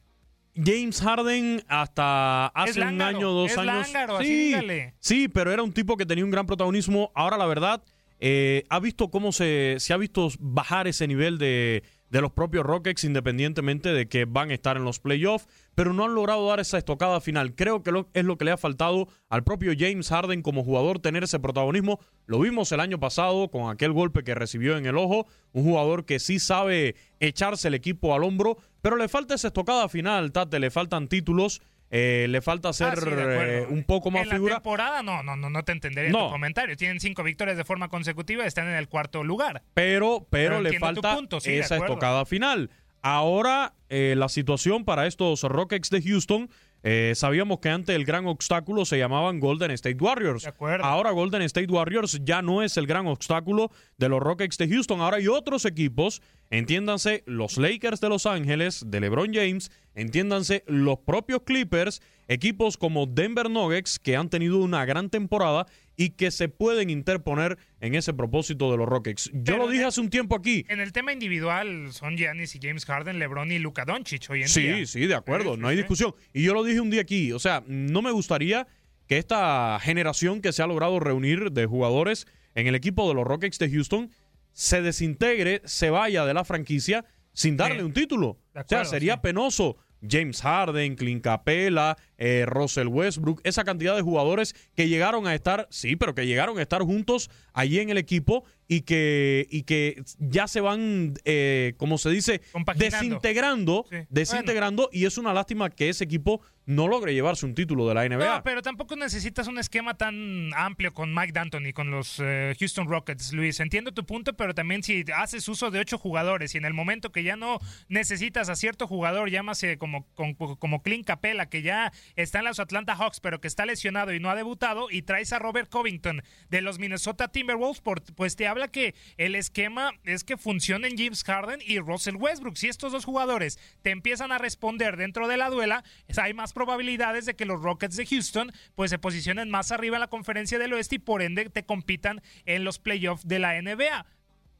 James 0.54 1.00
Harden 1.00 1.62
hasta 1.68 2.46
hace 2.48 2.82
un 2.82 3.00
año, 3.00 3.30
dos 3.30 3.56
años. 3.56 3.88
sí, 4.20 4.54
sí, 4.98 5.28
pero 5.28 5.52
era 5.52 5.62
un 5.62 5.72
tipo 5.72 5.96
que 5.96 6.06
tenía 6.06 6.24
un 6.24 6.30
gran 6.30 6.46
protagonismo. 6.46 7.10
Ahora, 7.14 7.38
la 7.38 7.46
verdad, 7.46 7.82
eh, 8.20 8.64
ha 8.68 8.78
visto 8.78 9.10
cómo 9.10 9.32
se, 9.32 9.76
se 9.78 9.92
ha 9.92 9.96
visto 9.96 10.28
bajar 10.38 10.86
ese 10.86 11.06
nivel 11.08 11.38
de, 11.38 11.82
de 12.12 12.20
los 12.20 12.30
propios 12.30 12.66
Rockets, 12.66 13.04
independientemente 13.04 13.88
de 13.88 14.06
que 14.06 14.26
van 14.26 14.50
a 14.50 14.54
estar 14.54 14.76
en 14.76 14.84
los 14.84 15.00
playoffs, 15.00 15.48
pero 15.74 15.94
no 15.94 16.04
han 16.04 16.14
logrado 16.14 16.46
dar 16.46 16.60
esa 16.60 16.76
estocada 16.76 17.22
final. 17.22 17.54
Creo 17.54 17.82
que 17.82 18.04
es 18.12 18.24
lo 18.24 18.36
que 18.36 18.44
le 18.44 18.50
ha 18.50 18.58
faltado 18.58 19.08
al 19.30 19.44
propio 19.44 19.72
James 19.76 20.10
Harden 20.10 20.42
como 20.42 20.62
jugador 20.62 20.98
tener 20.98 21.24
ese 21.24 21.40
protagonismo. 21.40 22.00
Lo 22.26 22.38
vimos 22.38 22.70
el 22.70 22.80
año 22.80 23.00
pasado 23.00 23.50
con 23.50 23.70
aquel 23.70 23.92
golpe 23.92 24.24
que 24.24 24.34
recibió 24.34 24.76
en 24.76 24.84
el 24.84 24.98
ojo, 24.98 25.26
un 25.52 25.64
jugador 25.64 26.04
que 26.04 26.18
sí 26.18 26.38
sabe 26.38 26.96
echarse 27.18 27.68
el 27.68 27.74
equipo 27.74 28.14
al 28.14 28.24
hombro, 28.24 28.58
pero 28.82 28.96
le 28.96 29.08
falta 29.08 29.34
esa 29.34 29.48
estocada 29.48 29.88
final, 29.88 30.32
Tate, 30.32 30.58
le 30.58 30.70
faltan 30.70 31.08
títulos 31.08 31.62
eh, 31.94 32.26
le 32.26 32.40
falta 32.40 32.70
ah, 32.70 32.94
eh, 33.06 33.66
un 33.68 33.84
poco 33.84 34.10
más 34.10 34.24
en 34.24 34.30
figura. 34.30 34.54
la 34.54 34.60
temporada 34.60 35.02
no, 35.02 35.22
no, 35.22 35.36
no, 35.36 35.50
no 35.50 35.62
te 35.62 35.72
entenderé 35.72 36.06
en 36.06 36.14
tu 36.14 36.30
comentario. 36.30 36.74
Tienen 36.74 37.00
cinco 37.00 37.22
victorias 37.22 37.58
de 37.58 37.64
forma 37.64 37.88
consecutiva 37.88 38.44
y 38.44 38.46
están 38.46 38.66
en 38.66 38.76
el 38.76 38.88
cuarto 38.88 39.22
lugar. 39.22 39.62
Pero, 39.74 40.26
pero, 40.30 40.62
le 40.62 40.78
falta 40.78 41.18
esa 41.44 41.76
estocada 41.76 42.24
final. 42.24 42.70
Ahora, 43.02 43.74
eh, 43.90 44.14
la 44.16 44.30
situación 44.30 44.86
para 44.86 45.06
estos 45.06 45.42
Rockets 45.42 45.90
de 45.90 46.00
Houston 46.00 46.48
eh, 46.82 47.12
sabíamos 47.14 47.60
que 47.60 47.68
antes 47.68 47.94
el 47.94 48.04
gran 48.04 48.26
obstáculo 48.26 48.84
se 48.84 48.98
llamaban 48.98 49.38
Golden 49.38 49.70
State 49.70 49.98
Warriors. 50.00 50.48
Ahora 50.82 51.12
Golden 51.12 51.42
State 51.42 51.72
Warriors 51.72 52.20
ya 52.24 52.42
no 52.42 52.62
es 52.62 52.76
el 52.76 52.86
gran 52.86 53.06
obstáculo 53.06 53.70
de 53.98 54.08
los 54.08 54.20
Rockets 54.20 54.58
de 54.58 54.68
Houston. 54.68 55.00
Ahora 55.00 55.18
hay 55.18 55.28
otros 55.28 55.64
equipos, 55.64 56.22
entiéndanse 56.50 57.22
los 57.26 57.56
Lakers 57.56 58.00
de 58.00 58.08
Los 58.08 58.26
Ángeles, 58.26 58.84
de 58.86 59.00
LeBron 59.00 59.32
James, 59.32 59.70
entiéndanse 59.94 60.64
los 60.66 60.98
propios 60.98 61.42
Clippers, 61.44 62.02
equipos 62.28 62.76
como 62.76 63.06
Denver 63.06 63.48
Nuggets 63.50 63.98
que 63.98 64.16
han 64.16 64.28
tenido 64.28 64.58
una 64.58 64.84
gran 64.84 65.10
temporada 65.10 65.66
y 65.96 66.10
que 66.10 66.30
se 66.30 66.48
pueden 66.48 66.90
interponer 66.90 67.58
en 67.80 67.94
ese 67.94 68.14
propósito 68.14 68.70
de 68.70 68.76
los 68.78 68.88
Rockets. 68.88 69.30
Yo 69.34 69.56
lo 69.56 69.68
dije 69.68 69.84
hace 69.84 70.00
un 70.00 70.10
tiempo 70.10 70.34
aquí. 70.36 70.64
En 70.68 70.80
el 70.80 70.92
tema 70.92 71.12
individual 71.12 71.92
son 71.92 72.16
Giannis 72.16 72.54
y 72.54 72.60
James 72.62 72.84
Harden, 72.84 73.18
LeBron 73.18 73.52
y 73.52 73.58
Luka 73.58 73.84
Doncic 73.84 74.28
hoy 74.30 74.42
en 74.42 74.48
sí, 74.48 74.62
día. 74.62 74.76
Sí, 74.76 74.86
sí, 74.86 75.06
de 75.06 75.14
acuerdo, 75.14 75.56
no 75.56 75.68
hay 75.68 75.76
discusión. 75.76 76.14
Y 76.32 76.42
yo 76.42 76.54
lo 76.54 76.64
dije 76.64 76.80
un 76.80 76.90
día 76.90 77.02
aquí, 77.02 77.32
o 77.32 77.38
sea, 77.38 77.62
no 77.66 78.02
me 78.02 78.10
gustaría 78.10 78.66
que 79.06 79.18
esta 79.18 79.78
generación 79.80 80.40
que 80.40 80.52
se 80.52 80.62
ha 80.62 80.66
logrado 80.66 81.00
reunir 81.00 81.52
de 81.52 81.66
jugadores 81.66 82.26
en 82.54 82.66
el 82.66 82.74
equipo 82.74 83.08
de 83.08 83.14
los 83.14 83.26
Rockets 83.26 83.58
de 83.58 83.70
Houston 83.70 84.10
se 84.52 84.82
desintegre, 84.82 85.62
se 85.64 85.90
vaya 85.90 86.24
de 86.24 86.34
la 86.34 86.44
franquicia 86.44 87.04
sin 87.32 87.56
darle 87.56 87.84
un 87.84 87.92
título. 87.92 88.38
o 88.54 88.64
sea, 88.66 88.84
sería 88.84 89.22
penoso 89.22 89.78
James 90.06 90.42
Harden, 90.42 90.96
Clint 90.96 91.22
Capela, 91.22 91.96
eh, 92.24 92.46
Russell 92.46 92.86
Westbrook, 92.86 93.40
esa 93.42 93.64
cantidad 93.64 93.96
de 93.96 94.02
jugadores 94.02 94.54
que 94.76 94.88
llegaron 94.88 95.26
a 95.26 95.34
estar, 95.34 95.66
sí, 95.70 95.96
pero 95.96 96.14
que 96.14 96.24
llegaron 96.24 96.56
a 96.56 96.62
estar 96.62 96.80
juntos 96.82 97.30
allí 97.52 97.80
en 97.80 97.90
el 97.90 97.98
equipo 97.98 98.44
y 98.68 98.82
que, 98.82 99.48
y 99.50 99.64
que 99.64 100.04
ya 100.18 100.46
se 100.46 100.60
van, 100.60 101.14
eh, 101.24 101.74
como 101.78 101.98
se 101.98 102.10
dice, 102.10 102.40
desintegrando, 102.76 103.86
desintegrando 104.08 104.88
y 104.92 105.06
es 105.06 105.18
una 105.18 105.34
lástima 105.34 105.68
que 105.68 105.88
ese 105.88 106.04
equipo 106.04 106.40
no 106.64 106.86
logre 106.86 107.12
llevarse 107.12 107.44
un 107.44 107.54
título 107.54 107.88
de 107.88 107.94
la 107.94 108.08
NBA. 108.08 108.36
No, 108.36 108.42
pero 108.44 108.62
tampoco 108.62 108.94
necesitas 108.96 109.48
un 109.48 109.58
esquema 109.58 109.94
tan 109.94 110.54
amplio 110.54 110.92
con 110.94 111.12
Mike 111.12 111.32
D'Antoni, 111.32 111.72
con 111.72 111.90
los 111.90 112.20
eh, 112.22 112.54
Houston 112.58 112.88
Rockets, 112.88 113.32
Luis. 113.32 113.58
Entiendo 113.60 113.92
tu 113.92 114.06
punto, 114.06 114.34
pero 114.34 114.54
también 114.54 114.82
si 114.82 115.04
haces 115.14 115.48
uso 115.48 115.70
de 115.70 115.80
ocho 115.80 115.98
jugadores 115.98 116.54
y 116.54 116.58
en 116.58 116.64
el 116.64 116.72
momento 116.72 117.10
que 117.10 117.24
ya 117.24 117.36
no 117.36 117.58
necesitas 117.88 118.48
a 118.48 118.54
cierto 118.54 118.86
jugador, 118.86 119.28
llámase 119.28 119.76
como, 119.76 120.06
como, 120.14 120.36
como 120.56 120.82
Clint 120.82 121.06
Capela, 121.06 121.46
que 121.46 121.62
ya 121.62 121.92
está 122.16 122.40
en 122.40 122.44
los 122.46 122.60
Atlanta 122.60 122.96
Hawks, 122.96 123.20
pero 123.20 123.40
que 123.40 123.48
está 123.48 123.66
lesionado 123.66 124.12
y 124.12 124.20
no 124.20 124.30
ha 124.30 124.34
debutado, 124.34 124.90
y 124.90 125.02
traes 125.02 125.32
a 125.32 125.38
Robert 125.38 125.68
Covington 125.68 126.22
de 126.48 126.60
los 126.60 126.78
Minnesota 126.78 127.28
Timberwolves, 127.28 127.82
pues 128.14 128.36
te 128.36 128.46
habla 128.46 128.68
que 128.68 128.94
el 129.16 129.34
esquema 129.34 129.92
es 130.04 130.24
que 130.24 130.36
funcionen 130.36 130.96
James 130.96 131.24
Harden 131.24 131.60
y 131.64 131.78
Russell 131.78 132.16
Westbrook. 132.16 132.56
Si 132.56 132.68
estos 132.68 132.92
dos 132.92 133.04
jugadores 133.04 133.58
te 133.82 133.90
empiezan 133.90 134.32
a 134.32 134.38
responder 134.38 134.96
dentro 134.96 135.28
de 135.28 135.36
la 135.36 135.50
duela, 135.50 135.84
hay 136.16 136.34
más 136.34 136.52
probabilidades 136.52 137.26
de 137.26 137.34
que 137.34 137.46
los 137.46 137.60
Rockets 137.60 137.96
de 137.96 138.06
Houston 138.06 138.52
pues 138.74 138.90
se 138.90 138.98
posicionen 138.98 139.50
más 139.50 139.72
arriba 139.72 139.96
en 139.96 140.00
la 140.00 140.08
conferencia 140.08 140.58
del 140.58 140.72
oeste 140.72 140.96
y 140.96 140.98
por 140.98 141.22
ende 141.22 141.48
te 141.50 141.64
compitan 141.64 142.20
en 142.46 142.64
los 142.64 142.78
playoffs 142.78 143.26
de 143.26 143.38
la 143.38 143.60
NBA 143.60 144.06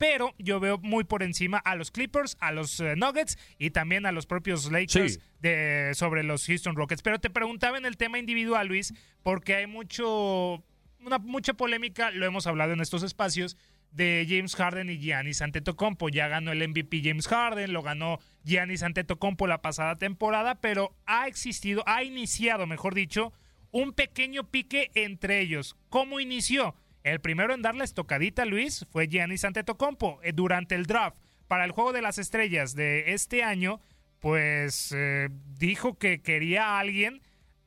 pero 0.02 0.35
yo 0.37 0.59
veo 0.59 0.78
muy 0.78 1.04
por 1.04 1.23
encima 1.23 1.59
a 1.59 1.76
los 1.76 1.92
Clippers, 1.92 2.37
a 2.40 2.50
los 2.50 2.80
eh, 2.80 2.97
Nuggets 2.97 3.38
y 3.56 3.71
también 3.71 4.04
a 4.04 4.11
los 4.11 4.26
propios 4.26 4.73
Lakers 4.73 5.21
de, 5.38 5.92
sobre 5.94 6.25
los 6.25 6.44
Houston 6.44 6.75
Rockets. 6.75 7.02
Pero 7.02 7.21
te 7.21 7.30
preguntaba 7.30 7.78
en 7.78 7.87
el 7.87 7.97
tema 7.97 8.18
individual, 8.18 8.66
Luis, 8.66 8.92
porque 9.23 9.54
hay 9.54 9.68
mucho, 9.68 10.64
una, 11.06 11.18
mucha 11.18 11.54
polémica, 11.54 12.11
lo 12.11 12.26
hemos 12.26 12.49
hablado 12.49 12.73
en 12.73 12.80
estos 12.80 13.04
espacios, 13.04 13.56
de 13.92 14.26
James 14.28 14.56
Harden 14.56 14.90
y 14.90 14.99
Giannis 14.99 15.40
Antetokounmpo. 15.40 16.09
Ya 16.09 16.26
ganó 16.26 16.50
el 16.50 16.68
MVP 16.68 17.00
James 17.04 17.28
Harden, 17.28 17.73
lo 17.73 17.82
ganó 17.82 18.18
Giannis 18.42 18.82
Antetokounmpo 18.82 19.47
la 19.47 19.62
pasada 19.62 19.99
temporada, 19.99 20.56
pero 20.56 20.97
ha 21.06 21.28
existido, 21.28 21.85
ha 21.87 22.02
iniciado, 22.02 22.66
mejor 22.66 22.97
dicho, 22.97 23.32
un 23.71 23.92
pequeño 23.92 24.50
pique 24.50 24.90
entre 24.97 25.38
ellos. 25.38 25.76
¿Cómo 25.90 26.18
inició? 26.18 26.75
El 27.02 27.21
primero 27.21 27.52
en 27.52 27.62
darle 27.62 27.80
la 27.80 27.85
estocadita, 27.85 28.44
Luis, 28.44 28.87
fue 28.90 29.09
Giannis 29.09 29.44
Antetokounmpo 29.44 30.21
eh, 30.23 30.32
durante 30.32 30.75
el 30.75 30.87
draft 30.87 31.16
para 31.49 31.64
el 31.64 31.73
Juego 31.73 31.92
de 31.92 32.02
las 32.02 32.18
Estrellas 32.18 32.75
de 32.75 33.12
este 33.12 33.42
año, 33.42 33.80
pues 34.21 34.92
eh, 34.97 35.28
dijo 35.59 35.99
que 35.99 36.23
quería 36.23 36.64
a 36.68 36.78
alguien 36.78 37.21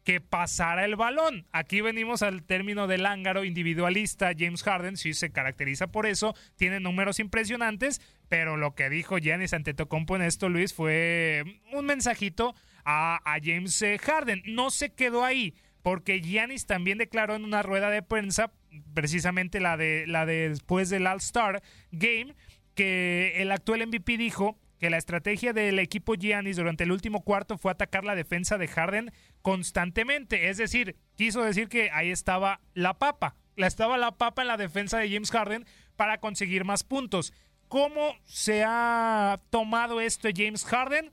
que 0.06 0.22
pasara 0.22 0.86
el 0.86 0.96
balón. 0.96 1.48
Aquí 1.52 1.82
venimos 1.82 2.22
al 2.22 2.44
término 2.44 2.88
del 2.88 3.06
ángaro 3.06 3.44
individualista. 3.44 4.32
James 4.38 4.64
Harden 4.64 4.98
sí 4.98 5.14
se 5.14 5.32
caracteriza 5.32 5.88
por 5.88 6.06
eso, 6.06 6.36
tiene 6.56 6.80
números 6.80 7.20
impresionantes, 7.20 8.00
pero 8.30 8.56
lo 8.56 8.76
que 8.76 8.90
dijo 8.90 9.18
Giannis 9.18 9.54
Antetokounmpo 9.54 10.16
en 10.16 10.22
esto, 10.22 10.48
Luis, 10.48 10.74
fue 10.74 11.44
un 11.74 11.86
mensajito 11.86 12.56
a, 12.86 13.20
a 13.26 13.40
James 13.44 13.82
eh, 13.82 13.98
Harden. 13.98 14.44
No 14.46 14.70
se 14.70 14.94
quedó 14.94 15.26
ahí, 15.26 15.56
porque 15.86 16.20
Giannis 16.20 16.66
también 16.66 16.98
declaró 16.98 17.36
en 17.36 17.44
una 17.44 17.62
rueda 17.62 17.92
de 17.92 18.02
prensa, 18.02 18.52
precisamente 18.96 19.60
la 19.60 19.78
de, 19.78 20.06
la 20.08 20.26
de 20.26 20.50
después 20.50 20.90
del 20.90 21.06
All-Star 21.06 21.62
Game, 21.92 22.34
que 22.74 23.34
el 23.36 23.52
actual 23.52 23.86
MVP 23.86 24.18
dijo 24.18 24.58
que 24.80 24.90
la 24.90 24.98
estrategia 24.98 25.54
del 25.54 25.78
equipo 25.78 26.16
Giannis 26.16 26.58
durante 26.58 26.86
el 26.86 26.92
último 26.92 27.22
cuarto 27.22 27.60
fue 27.60 27.72
atacar 27.72 28.04
la 28.04 28.16
defensa 28.16 28.58
de 28.58 28.68
Harden 28.68 29.12
constantemente. 29.44 30.50
Es 30.50 30.58
decir, 30.58 30.96
quiso 31.14 31.44
decir 31.44 31.70
que 31.70 31.92
ahí 31.92 32.10
estaba 32.10 32.62
la 32.74 32.98
papa. 32.98 33.36
La 33.56 33.68
estaba 33.68 34.00
la 34.00 34.18
papa 34.18 34.42
en 34.42 34.48
la 34.48 34.58
defensa 34.58 34.98
de 34.98 35.12
James 35.12 35.30
Harden 35.30 35.68
para 35.96 36.20
conseguir 36.20 36.66
más 36.66 36.84
puntos. 36.84 37.32
¿Cómo 37.68 38.16
se 38.26 38.64
ha 38.66 39.40
tomado 39.52 40.02
esto 40.02 40.30
James 40.36 40.66
Harden? 40.66 41.12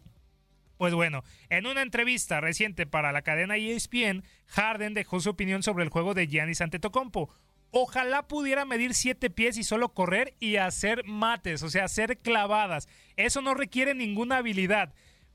Pues 0.83 0.95
bueno, 0.95 1.23
en 1.49 1.69
una 1.69 1.81
entrevista 1.81 2.41
reciente 2.41 2.87
para 2.87 3.12
la 3.12 3.23
cadena 3.23 3.57
ESPN, 3.57 4.25
Harden 4.49 4.95
dejó 4.95 5.21
su 5.21 5.31
opinión 5.31 5.62
sobre 5.62 5.85
el 5.85 5.91
juego 5.91 6.12
de 6.12 6.27
Giannis 6.27 6.61
Antetokounmpo. 6.61 7.33
Ojalá 7.71 8.27
pudiera 8.27 8.65
medir 8.65 8.93
siete 8.95 9.31
pies 9.31 9.57
y 9.59 9.62
solo 9.62 9.95
correr 9.95 10.35
y 10.41 10.57
hacer 10.57 11.05
mates, 11.05 11.62
o 11.62 11.71
sea, 11.71 11.85
hacer 11.85 12.19
clavadas. 12.19 12.89
Eso 13.17 13.43
no 13.43 13.55
requiere 13.55 13.95
ninguna 13.95 14.39
habilidad. 14.39 14.93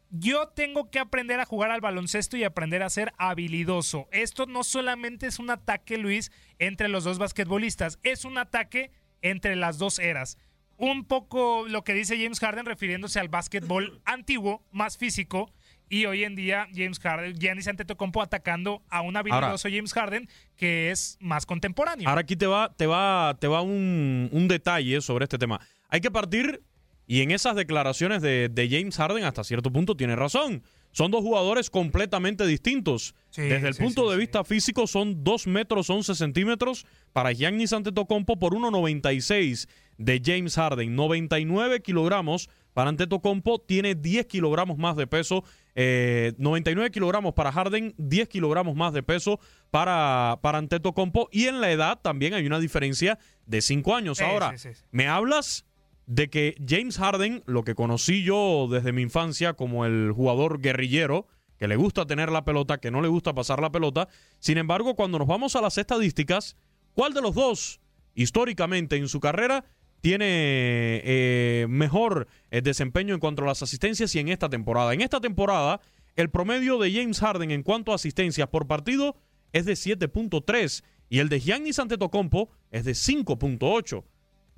Yo 0.09 0.49
tengo 0.49 0.91
que 0.91 0.99
aprender 0.99 1.39
a 1.39 1.45
jugar 1.45 1.71
al 1.71 1.79
baloncesto 1.79 2.35
y 2.35 2.43
aprender 2.43 2.83
a 2.83 2.89
ser 2.89 3.13
habilidoso. 3.17 4.09
Esto 4.11 4.47
no 4.47 4.65
solamente 4.65 5.27
es 5.27 5.39
un 5.39 5.49
ataque, 5.49 5.97
Luis, 5.97 6.29
entre 6.59 6.89
los 6.89 7.05
dos 7.05 7.19
basquetbolistas, 7.19 7.99
es 8.03 8.25
un 8.25 8.37
ataque 8.37 8.91
entre 9.21 9.55
las 9.55 9.77
dos 9.77 9.97
eras. 9.99 10.37
Un 10.77 11.05
poco 11.05 11.65
lo 11.67 11.83
que 11.83 11.93
dice 11.93 12.17
James 12.17 12.39
Harden 12.39 12.65
refiriéndose 12.65 13.19
al 13.19 13.29
básquetbol 13.29 13.99
antiguo, 14.05 14.63
más 14.71 14.97
físico, 14.97 15.51
y 15.89 16.05
hoy 16.05 16.23
en 16.23 16.35
día 16.35 16.67
James 16.73 16.99
Harden, 16.99 17.35
Giannis 17.37 17.67
Antetokounmpo 17.67 18.21
atacando 18.21 18.83
a 18.89 19.01
un 19.01 19.15
habilidoso 19.15 19.69
James 19.69 19.93
Harden 19.93 20.29
que 20.55 20.91
es 20.91 21.17
más 21.19 21.45
contemporáneo. 21.45 22.07
Ahora 22.09 22.21
aquí 22.21 22.35
te 22.35 22.45
va, 22.45 22.73
te 22.75 22.87
va, 22.87 23.37
te 23.39 23.47
va 23.47 23.61
un, 23.61 24.29
un 24.31 24.47
detalle 24.47 25.01
sobre 25.01 25.23
este 25.23 25.37
tema. 25.37 25.59
Hay 25.89 26.01
que 26.01 26.11
partir 26.11 26.61
y 27.05 27.21
en 27.21 27.31
esas 27.31 27.55
declaraciones 27.55 28.21
de, 28.21 28.49
de, 28.49 28.69
James 28.69 28.97
Harden 28.97 29.23
hasta 29.23 29.43
cierto 29.45 29.71
punto 29.71 29.95
tiene 29.95 30.15
razón. 30.15 30.61
Son 30.97 31.11
dos 31.11 31.21
jugadores 31.21 31.69
completamente 31.69 32.47
distintos. 32.47 33.13
Sí, 33.29 33.43
Desde 33.43 33.67
el 33.67 33.75
sí, 33.75 33.83
punto 33.83 34.05
sí, 34.05 34.09
de 34.09 34.17
vista 34.17 34.43
físico 34.43 34.87
son 34.87 35.23
2 35.23 35.45
metros 35.45 35.91
11 35.91 36.15
centímetros 36.15 36.87
para 37.13 37.31
Giannis 37.33 37.71
Antetokounmpo 37.71 38.39
por 38.39 38.53
1,96 38.55 39.69
de 39.99 40.19
James 40.25 40.55
Harden. 40.55 40.95
99 40.95 41.83
kilogramos 41.83 42.49
para 42.73 42.89
Antetokounmpo, 42.89 43.59
tiene 43.59 43.93
10 43.93 44.25
kilogramos 44.25 44.79
más 44.79 44.95
de 44.95 45.05
peso. 45.05 45.43
Eh, 45.75 46.33
99 46.39 46.89
kilogramos 46.89 47.35
para 47.35 47.51
Harden, 47.51 47.93
10 47.99 48.27
kilogramos 48.27 48.75
más 48.75 48.91
de 48.91 49.03
peso 49.03 49.39
para, 49.69 50.39
para 50.41 50.57
Antetokounmpo. 50.57 51.29
Y 51.31 51.45
en 51.45 51.61
la 51.61 51.69
edad 51.69 51.99
también 52.01 52.33
hay 52.33 52.47
una 52.47 52.59
diferencia 52.59 53.19
de 53.45 53.61
5 53.61 53.95
años. 53.95 54.19
Ahora, 54.19 54.55
me 54.89 55.07
hablas 55.07 55.63
de 56.07 56.29
que 56.29 56.55
James 56.65 56.97
Harden, 56.97 57.43
lo 57.45 57.63
que 57.63 57.75
conocí 57.75 58.23
yo 58.23 58.67
desde 58.71 58.93
mi 58.93 59.01
infancia 59.03 59.53
como 59.53 59.85
el 59.85 60.11
jugador 60.13 60.61
guerrillero, 60.61 61.27
que 61.57 61.67
le 61.67 61.75
gusta 61.75 62.05
tener 62.05 62.31
la 62.31 62.45
pelota, 62.45 62.79
que 62.79 62.91
no 62.91 63.01
le 63.01 63.09
gusta 63.09 63.33
pasar 63.33 63.61
la 63.61 63.71
pelota. 63.71 64.07
Sin 64.39 64.57
embargo, 64.57 64.95
cuando 64.95 65.19
nos 65.19 65.27
vamos 65.27 65.55
a 65.55 65.61
las 65.61 65.77
estadísticas, 65.77 66.55
¿cuál 66.93 67.13
de 67.13 67.21
los 67.21 67.35
dos, 67.35 67.81
históricamente 68.15 68.95
en 68.95 69.09
su 69.09 69.19
carrera, 69.19 69.65
tiene 69.99 71.01
eh, 71.03 71.65
mejor 71.67 72.27
eh, 72.51 72.61
desempeño 72.61 73.13
en 73.13 73.19
cuanto 73.19 73.43
a 73.43 73.47
las 73.47 73.61
asistencias 73.61 74.15
y 74.15 74.19
en 74.19 74.29
esta 74.29 74.49
temporada? 74.49 74.93
En 74.93 75.01
esta 75.01 75.19
temporada, 75.19 75.81
el 76.15 76.29
promedio 76.29 76.77
de 76.77 76.93
James 76.93 77.19
Harden 77.19 77.51
en 77.51 77.63
cuanto 77.63 77.91
a 77.91 77.95
asistencias 77.95 78.47
por 78.47 78.65
partido 78.65 79.17
es 79.51 79.65
de 79.65 79.73
7.3 79.73 80.83
y 81.09 81.19
el 81.19 81.27
de 81.27 81.41
Giannis 81.41 81.79
Antetokounmpo 81.79 82.49
es 82.71 82.85
de 82.85 82.93
5.8. 82.93 84.03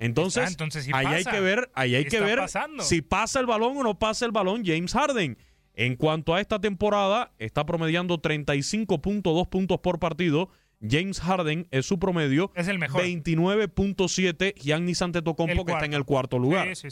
Entonces, 0.00 0.44
Ah, 0.44 0.48
entonces 0.48 0.84
sí 0.84 0.90
ahí 0.92 1.06
hay 1.06 1.24
que 1.24 1.40
ver, 1.40 1.70
ahí 1.74 1.94
hay 1.94 2.06
que 2.06 2.20
ver 2.20 2.38
pasando. 2.38 2.82
si 2.82 3.00
pasa 3.02 3.38
el 3.38 3.46
balón 3.46 3.76
o 3.76 3.82
no 3.84 3.98
pasa 3.98 4.26
el 4.26 4.32
balón 4.32 4.64
James 4.64 4.92
Harden. 4.92 5.38
En 5.74 5.94
cuanto 5.94 6.34
a 6.34 6.40
esta 6.40 6.58
temporada, 6.60 7.32
está 7.38 7.64
promediando 7.64 8.20
35.2 8.20 9.48
puntos 9.48 9.78
por 9.80 9.98
partido. 10.00 10.50
James 10.82 11.20
Harden 11.20 11.68
es 11.70 11.86
su 11.86 11.98
promedio. 11.98 12.50
Es 12.54 12.66
el 12.68 12.78
mejor. 12.78 13.02
29.7. 13.02 14.54
Giannis 14.56 15.02
Antetokounmpo, 15.02 15.60
El 15.60 15.66
que 15.66 15.72
está 15.72 15.84
en 15.84 15.92
el 15.94 16.04
cuarto 16.04 16.38
lugar. 16.38 16.74
Sí, 16.74 16.88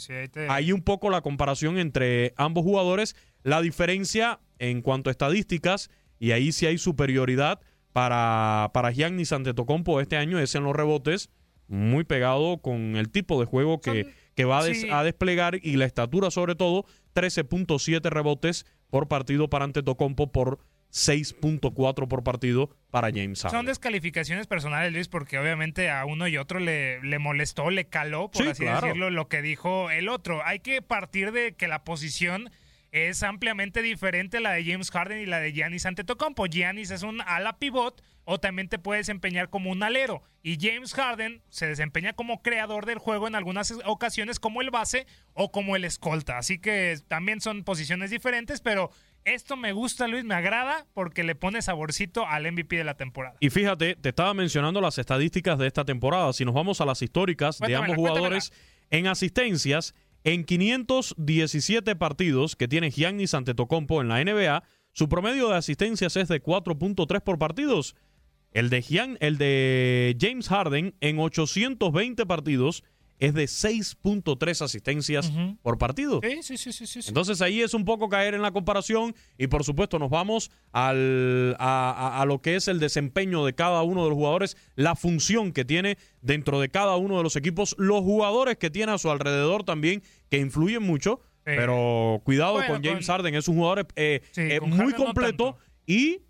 ahí 0.47 0.67
te- 0.67 0.73
un 0.73 0.81
poco 0.81 1.09
la 1.09 1.21
comparación 1.21 1.77
entre 1.77 2.33
ambos 2.37 2.63
jugadores. 2.63 3.15
La 3.43 3.61
diferencia 3.61 4.39
en 4.59 4.81
cuanto 4.81 5.09
a 5.09 5.11
estadísticas, 5.11 5.89
y 6.19 6.31
ahí 6.31 6.51
sí 6.51 6.65
hay 6.65 6.77
superioridad 6.77 7.59
para, 7.93 8.69
para 8.73 8.91
Giannis 8.91 9.31
Antetokounmpo 9.33 9.99
este 10.01 10.17
año, 10.17 10.37
es 10.39 10.53
en 10.55 10.63
los 10.63 10.75
rebotes, 10.75 11.29
muy 11.69 12.03
pegado 12.03 12.57
con 12.57 12.97
el 12.97 13.09
tipo 13.09 13.39
de 13.39 13.45
juego 13.45 13.79
que, 13.79 14.03
Son- 14.03 14.13
que 14.35 14.43
va 14.45 14.59
a, 14.59 14.63
des- 14.65 14.81
sí. 14.81 14.89
a 14.91 15.03
desplegar 15.03 15.59
y 15.61 15.77
la 15.77 15.85
estatura 15.85 16.29
sobre 16.31 16.55
todo, 16.55 16.85
13.7 17.15 18.01
rebotes 18.09 18.65
por 18.89 19.07
partido 19.07 19.49
para 19.49 19.65
Antetokounmpo 19.65 20.31
por 20.31 20.59
6.4 20.91 22.07
por 22.07 22.23
partido 22.23 22.69
para 22.91 23.09
James 23.09 23.41
Harden. 23.41 23.57
Son 23.59 23.65
descalificaciones 23.65 24.47
personales, 24.47 24.91
Luis, 24.93 25.07
porque 25.07 25.37
obviamente 25.37 25.89
a 25.89 26.05
uno 26.05 26.27
y 26.27 26.37
otro 26.37 26.59
le, 26.59 27.01
le 27.03 27.19
molestó, 27.19 27.69
le 27.69 27.85
caló, 27.85 28.29
por 28.31 28.43
Sí, 28.43 28.49
así 28.49 28.63
claro. 28.63 28.87
decirlo, 28.87 29.09
lo 29.09 29.27
que 29.27 29.41
dijo 29.41 29.91
el 29.91 30.09
otro. 30.09 30.43
Hay 30.45 30.59
que 30.59 30.81
partir 30.81 31.31
de 31.31 31.53
que 31.53 31.67
la 31.67 31.83
posición 31.83 32.49
es 32.91 33.21
ampliamente 33.21 33.81
diferente 33.83 34.37
a 34.37 34.41
la 34.41 34.53
de 34.53 34.65
James 34.65 34.89
Harden 34.89 35.19
y 35.21 35.25
la 35.27 35.39
de 35.39 35.51
Giannis 35.53 35.85
Antetokounmpo. 35.85 36.47
Giannis 36.47 36.89
es 36.91 37.03
un 37.03 37.21
ala 37.21 37.57
pivot 37.59 38.01
o 38.31 38.39
también 38.39 38.69
te 38.69 38.77
puede 38.77 38.99
desempeñar 38.99 39.49
como 39.49 39.71
un 39.71 39.81
alero. 39.81 40.21
Y 40.43 40.59
James 40.61 40.93
Harden 40.93 41.41
se 41.49 41.65
desempeña 41.65 42.13
como 42.13 42.43
creador 42.43 42.85
del 42.85 42.99
juego 42.99 43.27
en 43.27 43.33
algunas 43.33 43.73
ocasiones 43.85 44.39
como 44.39 44.61
el 44.61 44.69
base 44.69 45.07
o 45.33 45.51
como 45.51 45.75
el 45.75 45.83
escolta. 45.83 46.37
Así 46.37 46.59
que 46.59 46.99
también 47.07 47.41
son 47.41 47.63
posiciones 47.63 48.11
diferentes, 48.11 48.61
pero 48.61 48.91
esto 49.25 49.57
me 49.57 49.73
gusta, 49.73 50.07
Luis, 50.07 50.25
me 50.25 50.35
agrada 50.35 50.85
porque 50.93 51.23
le 51.23 51.33
pone 51.33 51.63
saborcito 51.63 52.27
al 52.27 52.51
MVP 52.51 52.77
de 52.77 52.83
la 52.83 52.93
temporada. 52.93 53.35
Y 53.39 53.49
fíjate, 53.49 53.95
te 53.95 54.09
estaba 54.09 54.35
mencionando 54.35 54.79
las 54.79 54.99
estadísticas 54.99 55.57
de 55.57 55.65
esta 55.65 55.83
temporada. 55.83 56.31
Si 56.31 56.45
nos 56.45 56.53
vamos 56.53 56.81
a 56.81 56.85
las 56.85 57.01
históricas 57.01 57.57
de 57.57 57.75
ambos 57.75 57.95
jugadores 57.95 58.53
en 58.91 59.07
asistencias, 59.07 59.95
en 60.23 60.43
517 60.43 61.95
partidos 61.95 62.55
que 62.55 62.67
tiene 62.67 62.91
Giannis 62.91 63.33
Antetokounmpo 63.33 64.01
en 64.01 64.09
la 64.09 64.23
NBA, 64.23 64.63
su 64.91 65.07
promedio 65.07 65.49
de 65.49 65.55
asistencias 65.55 66.15
es 66.15 66.27
de 66.27 66.43
4.3 66.43 67.21
por 67.21 67.37
partidos. 67.37 67.95
El 68.51 68.69
de, 68.69 68.81
Gian- 68.81 69.17
el 69.19 69.37
de 69.37 70.17
James 70.19 70.47
Harden 70.49 70.95
en 71.01 71.19
820 71.19 72.25
partidos 72.25 72.83
es 73.19 73.33
de 73.33 73.43
6.3 73.43 74.61
asistencias 74.63 75.31
por 75.61 75.77
partido. 75.77 76.21
Sí, 76.41 76.57
sí, 76.57 76.71
sí, 76.71 76.87
sí. 76.87 76.99
Entonces 77.07 77.41
ahí 77.41 77.61
es 77.61 77.73
un 77.73 77.83
poco 77.83 78.07
caer 78.07 78.33
en 78.33 78.41
la 78.41 78.51
comparación 78.51 79.13
y 79.37 79.47
por 79.47 79.63
supuesto 79.65 79.99
nos 79.99 80.09
vamos 80.09 80.51
al, 80.71 81.55
a, 81.59 81.91
a- 81.91 82.21
a 82.21 82.25
lo 82.25 82.41
que 82.41 82.55
es 82.55 82.67
el 82.69 82.79
desempeño 82.79 83.45
de 83.45 83.53
cada 83.53 83.83
uno 83.83 84.03
de 84.03 84.09
los 84.09 84.15
jugadores, 84.17 84.55
la 84.75 84.95
función 84.95 85.51
que 85.51 85.65
tiene 85.65 85.97
dentro 86.21 86.59
de 86.61 86.69
cada 86.69 86.95
uno 86.95 87.17
de 87.17 87.23
los 87.23 87.35
equipos, 87.35 87.75
los 87.77 88.01
jugadores 88.01 88.55
que 88.57 88.69
tiene 88.69 88.93
a 88.93 88.97
su 88.97 89.11
alrededor 89.11 89.63
también, 89.65 90.01
que 90.29 90.37
influyen 90.39 90.83
mucho, 90.83 91.19
pero 91.43 92.21
cuidado 92.23 92.53
Bueno, 92.53 92.73
con 92.75 92.83
James 92.83 93.05
con- 93.05 93.15
Harden, 93.15 93.35
es 93.35 93.47
un 93.49 93.55
jugador 93.57 93.85
eh, 93.97 94.21
eh, 94.37 94.59
muy 94.61 94.93
no 94.93 94.95
completo 94.97 95.57
y 95.85 96.21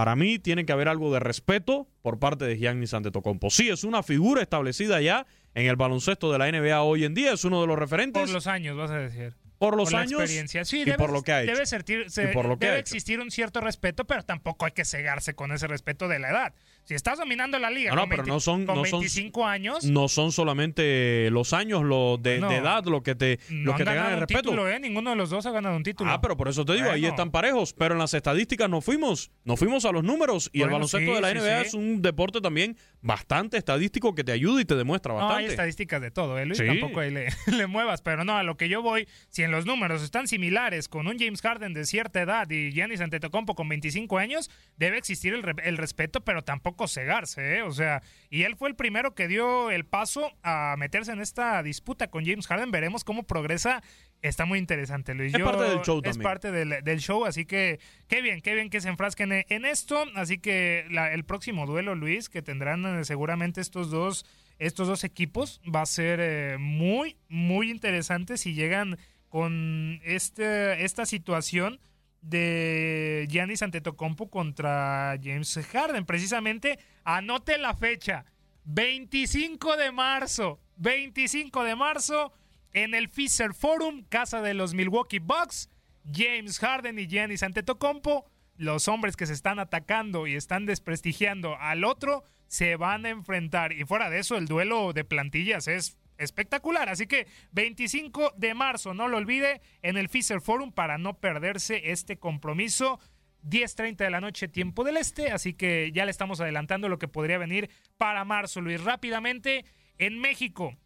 para 0.00 0.16
mí 0.16 0.38
tiene 0.38 0.64
que 0.64 0.72
haber 0.72 0.88
algo 0.88 1.12
de 1.12 1.20
respeto 1.20 1.86
por 2.00 2.18
parte 2.18 2.46
de 2.46 2.56
Giannis 2.56 2.94
Antetokounmpo. 2.94 3.50
Sí, 3.50 3.68
es 3.68 3.84
una 3.84 4.02
figura 4.02 4.40
establecida 4.40 4.98
ya 5.02 5.26
en 5.52 5.66
el 5.66 5.76
baloncesto 5.76 6.32
de 6.32 6.38
la 6.38 6.50
NBA 6.50 6.80
hoy 6.80 7.04
en 7.04 7.12
día, 7.12 7.34
es 7.34 7.44
uno 7.44 7.60
de 7.60 7.66
los 7.66 7.78
referentes 7.78 8.22
Por 8.22 8.30
los 8.30 8.46
años, 8.46 8.78
vas 8.78 8.90
a 8.92 8.96
decir. 8.96 9.34
Por 9.60 9.76
los 9.76 9.90
Por 9.90 9.92
la 9.92 10.00
años 10.00 10.20
experiencia. 10.22 10.64
Sí, 10.64 10.78
y 10.80 10.84
debe, 10.84 10.96
por 10.96 11.12
lo 11.12 11.22
que 11.22 11.32
ha 11.32 11.42
hecho. 11.42 11.52
Debe, 11.52 11.66
sentir- 11.66 12.08
se- 12.08 12.24
Y 12.30 12.32
por 12.32 12.46
lo 12.46 12.58
que 12.58 12.64
debe 12.64 12.78
ha 12.78 12.80
hecho. 12.80 12.94
existir 12.94 13.20
un 13.20 13.30
cierto 13.30 13.60
respeto, 13.60 14.06
pero 14.06 14.22
tampoco 14.22 14.64
hay 14.64 14.72
que 14.72 14.86
cegarse 14.86 15.34
con 15.34 15.52
ese 15.52 15.66
respeto 15.66 16.08
de 16.08 16.18
la 16.18 16.30
edad. 16.30 16.54
Si 16.84 16.94
estás 16.94 17.18
dominando 17.18 17.58
la 17.58 17.68
liga 17.70 17.90
No, 17.90 17.96
no, 17.96 18.02
con, 18.02 18.08
pero 18.08 18.22
20 18.22 18.32
no 18.32 18.40
son- 18.40 18.64
con 18.64 18.76
no 18.76 18.84
son- 18.86 19.00
25 19.00 19.46
años, 19.46 19.84
no 19.84 20.08
son 20.08 20.32
solamente 20.32 21.28
los 21.30 21.52
años 21.52 21.82
lo 21.82 22.16
de, 22.18 22.38
No. 22.40 22.48
de 22.48 22.56
edad 22.56 22.84
lo 22.86 23.02
que 23.02 23.14
te, 23.14 23.38
no 23.50 23.72
lo 23.72 23.76
que 23.76 23.84
te 23.84 23.90
ganan 23.90 23.96
ganado 24.04 24.14
el 24.14 24.20
respeto. 24.20 24.40
título, 24.42 24.68
¿eh? 24.68 24.80
Ninguno 24.80 25.10
de 25.10 25.16
los 25.16 25.28
dos 25.30 25.44
ha 25.44 25.50
ganado 25.50 25.76
un 25.76 25.82
título. 25.82 26.10
Ah, 26.10 26.20
pero 26.22 26.36
por 26.36 26.48
eso 26.48 26.64
te 26.64 26.72
digo, 26.72 26.90
ahí 26.90 27.04
están 27.04 27.30
parejos, 27.30 27.74
pero 27.74 27.94
en 27.94 27.98
las 27.98 28.14
estadísticas 28.14 28.68
nos 28.70 28.82
fuimos, 28.82 29.30
nos 29.44 29.58
fuimos 29.58 29.84
a 29.84 29.92
los 29.92 30.02
números 30.02 30.48
y 30.54 30.62
el 30.62 30.70
baloncesto 30.70 31.06
sí, 31.06 31.14
de 31.14 31.20
la 31.20 31.30
NBA 31.30 31.60
sí. 31.62 31.66
es 31.68 31.74
un 31.74 32.00
deporte 32.02 32.40
también 32.40 32.76
bastante 33.02 33.58
estadístico 33.58 34.14
que 34.14 34.24
te 34.24 34.32
ayuda 34.32 34.60
y 34.60 34.64
te 34.64 34.74
demuestra 34.74 35.12
No, 35.12 35.18
hay 35.20 35.24
bastante. 35.26 35.50
estadísticas 35.50 36.00
de 36.00 36.10
todo, 36.10 36.38
¿eh, 36.38 36.46
Luis? 36.46 36.58
Tampoco 36.64 37.00
ahí 37.00 37.10
le, 37.10 37.28
le 37.46 37.66
muevas, 37.66 38.00
pero 38.02 38.24
no, 38.24 38.36
a 38.36 38.42
lo 38.42 38.56
que 38.56 38.68
yo 38.68 38.82
voy, 38.82 39.06
si 39.28 39.42
en 39.42 39.49
los 39.50 39.66
números 39.66 40.02
están 40.02 40.28
similares 40.28 40.88
con 40.88 41.06
un 41.06 41.18
James 41.18 41.42
Harden 41.42 41.74
de 41.74 41.84
cierta 41.84 42.20
edad 42.22 42.48
y 42.50 42.70
Giannis 42.72 43.00
Antetokounmpo 43.00 43.54
con 43.54 43.68
25 43.68 44.18
años, 44.18 44.50
debe 44.76 44.96
existir 44.98 45.34
el, 45.34 45.42
re- 45.42 45.54
el 45.64 45.76
respeto, 45.76 46.20
pero 46.22 46.42
tampoco 46.42 46.70
poco 46.70 46.86
cegarse, 46.88 47.56
¿eh? 47.56 47.62
O 47.62 47.72
sea, 47.72 48.00
y 48.28 48.42
él 48.42 48.54
fue 48.54 48.68
el 48.68 48.76
primero 48.76 49.14
que 49.14 49.26
dio 49.26 49.70
el 49.72 49.84
paso 49.86 50.30
a 50.44 50.76
meterse 50.78 51.10
en 51.10 51.20
esta 51.20 51.60
disputa 51.64 52.08
con 52.10 52.24
James 52.24 52.46
Harden. 52.46 52.70
Veremos 52.70 53.02
cómo 53.02 53.24
progresa. 53.24 53.82
Está 54.22 54.44
muy 54.44 54.58
interesante, 54.60 55.14
Luis. 55.14 55.34
Es 55.34 55.40
parte 55.42 55.64
del 55.64 55.80
show 55.80 55.98
Es 55.98 56.02
también. 56.04 56.22
parte 56.22 56.52
del, 56.52 56.84
del 56.84 57.00
show, 57.00 57.24
así 57.24 57.44
que 57.46 57.80
qué 58.06 58.20
bien, 58.22 58.40
qué 58.42 58.54
bien 58.54 58.70
que 58.70 58.80
se 58.80 58.88
enfrasquen 58.88 59.32
en, 59.32 59.44
en 59.48 59.64
esto. 59.64 60.04
Así 60.14 60.38
que 60.38 60.86
la- 60.90 61.12
el 61.12 61.24
próximo 61.24 61.66
duelo, 61.66 61.94
Luis, 61.96 62.28
que 62.28 62.40
tendrán 62.42 62.84
eh, 63.00 63.04
seguramente 63.04 63.60
estos 63.60 63.90
dos, 63.90 64.24
estos 64.58 64.86
dos 64.86 65.02
equipos, 65.02 65.60
va 65.74 65.80
a 65.82 65.86
ser 65.86 66.20
eh, 66.22 66.56
muy, 66.60 67.16
muy 67.28 67.70
interesante 67.70 68.36
si 68.36 68.54
llegan 68.54 68.96
con 69.30 70.00
este, 70.04 70.84
esta 70.84 71.06
situación 71.06 71.80
de 72.20 73.26
Giannis 73.30 73.62
Antetokounmpo 73.62 74.28
contra 74.28 75.18
James 75.22 75.58
Harden. 75.72 76.04
Precisamente, 76.04 76.78
anote 77.04 77.56
la 77.56 77.74
fecha. 77.74 78.26
25 78.64 79.76
de 79.76 79.92
marzo. 79.92 80.60
25 80.76 81.64
de 81.64 81.76
marzo 81.76 82.32
en 82.72 82.94
el 82.94 83.08
Fisher 83.08 83.54
Forum, 83.54 84.04
casa 84.08 84.42
de 84.42 84.54
los 84.54 84.74
Milwaukee 84.74 85.18
Bucks. 85.18 85.70
James 86.12 86.58
Harden 86.58 86.98
y 86.98 87.06
Giannis 87.06 87.42
Antetokounmpo, 87.42 88.24
los 88.56 88.88
hombres 88.88 89.16
que 89.16 89.26
se 89.26 89.32
están 89.32 89.58
atacando 89.58 90.26
y 90.26 90.34
están 90.34 90.66
desprestigiando 90.66 91.56
al 91.58 91.84
otro, 91.84 92.24
se 92.46 92.76
van 92.76 93.06
a 93.06 93.10
enfrentar. 93.10 93.72
Y 93.72 93.84
fuera 93.84 94.10
de 94.10 94.18
eso, 94.18 94.36
el 94.36 94.46
duelo 94.46 94.92
de 94.92 95.04
plantillas 95.04 95.68
es 95.68 95.98
espectacular. 96.20 96.88
Así 96.88 97.06
que 97.06 97.26
25 97.52 98.34
de 98.36 98.54
marzo, 98.54 98.94
no 98.94 99.08
lo 99.08 99.16
olvide, 99.16 99.60
en 99.82 99.96
el 99.96 100.08
Fisher 100.08 100.40
Forum 100.40 100.72
para 100.72 100.98
no 100.98 101.18
perderse 101.18 101.90
este 101.90 102.18
compromiso. 102.18 103.00
10.30 103.42 103.96
de 103.96 104.10
la 104.10 104.20
noche, 104.20 104.48
tiempo 104.48 104.84
del 104.84 104.98
este. 104.98 105.32
Así 105.32 105.54
que 105.54 105.90
ya 105.92 106.04
le 106.04 106.10
estamos 106.10 106.40
adelantando 106.40 106.88
lo 106.88 106.98
que 106.98 107.08
podría 107.08 107.38
venir 107.38 107.70
para 107.96 108.24
marzo, 108.24 108.60
Luis. 108.60 108.82
Rápidamente, 108.84 109.64
en 109.98 110.18
México, 110.18 110.76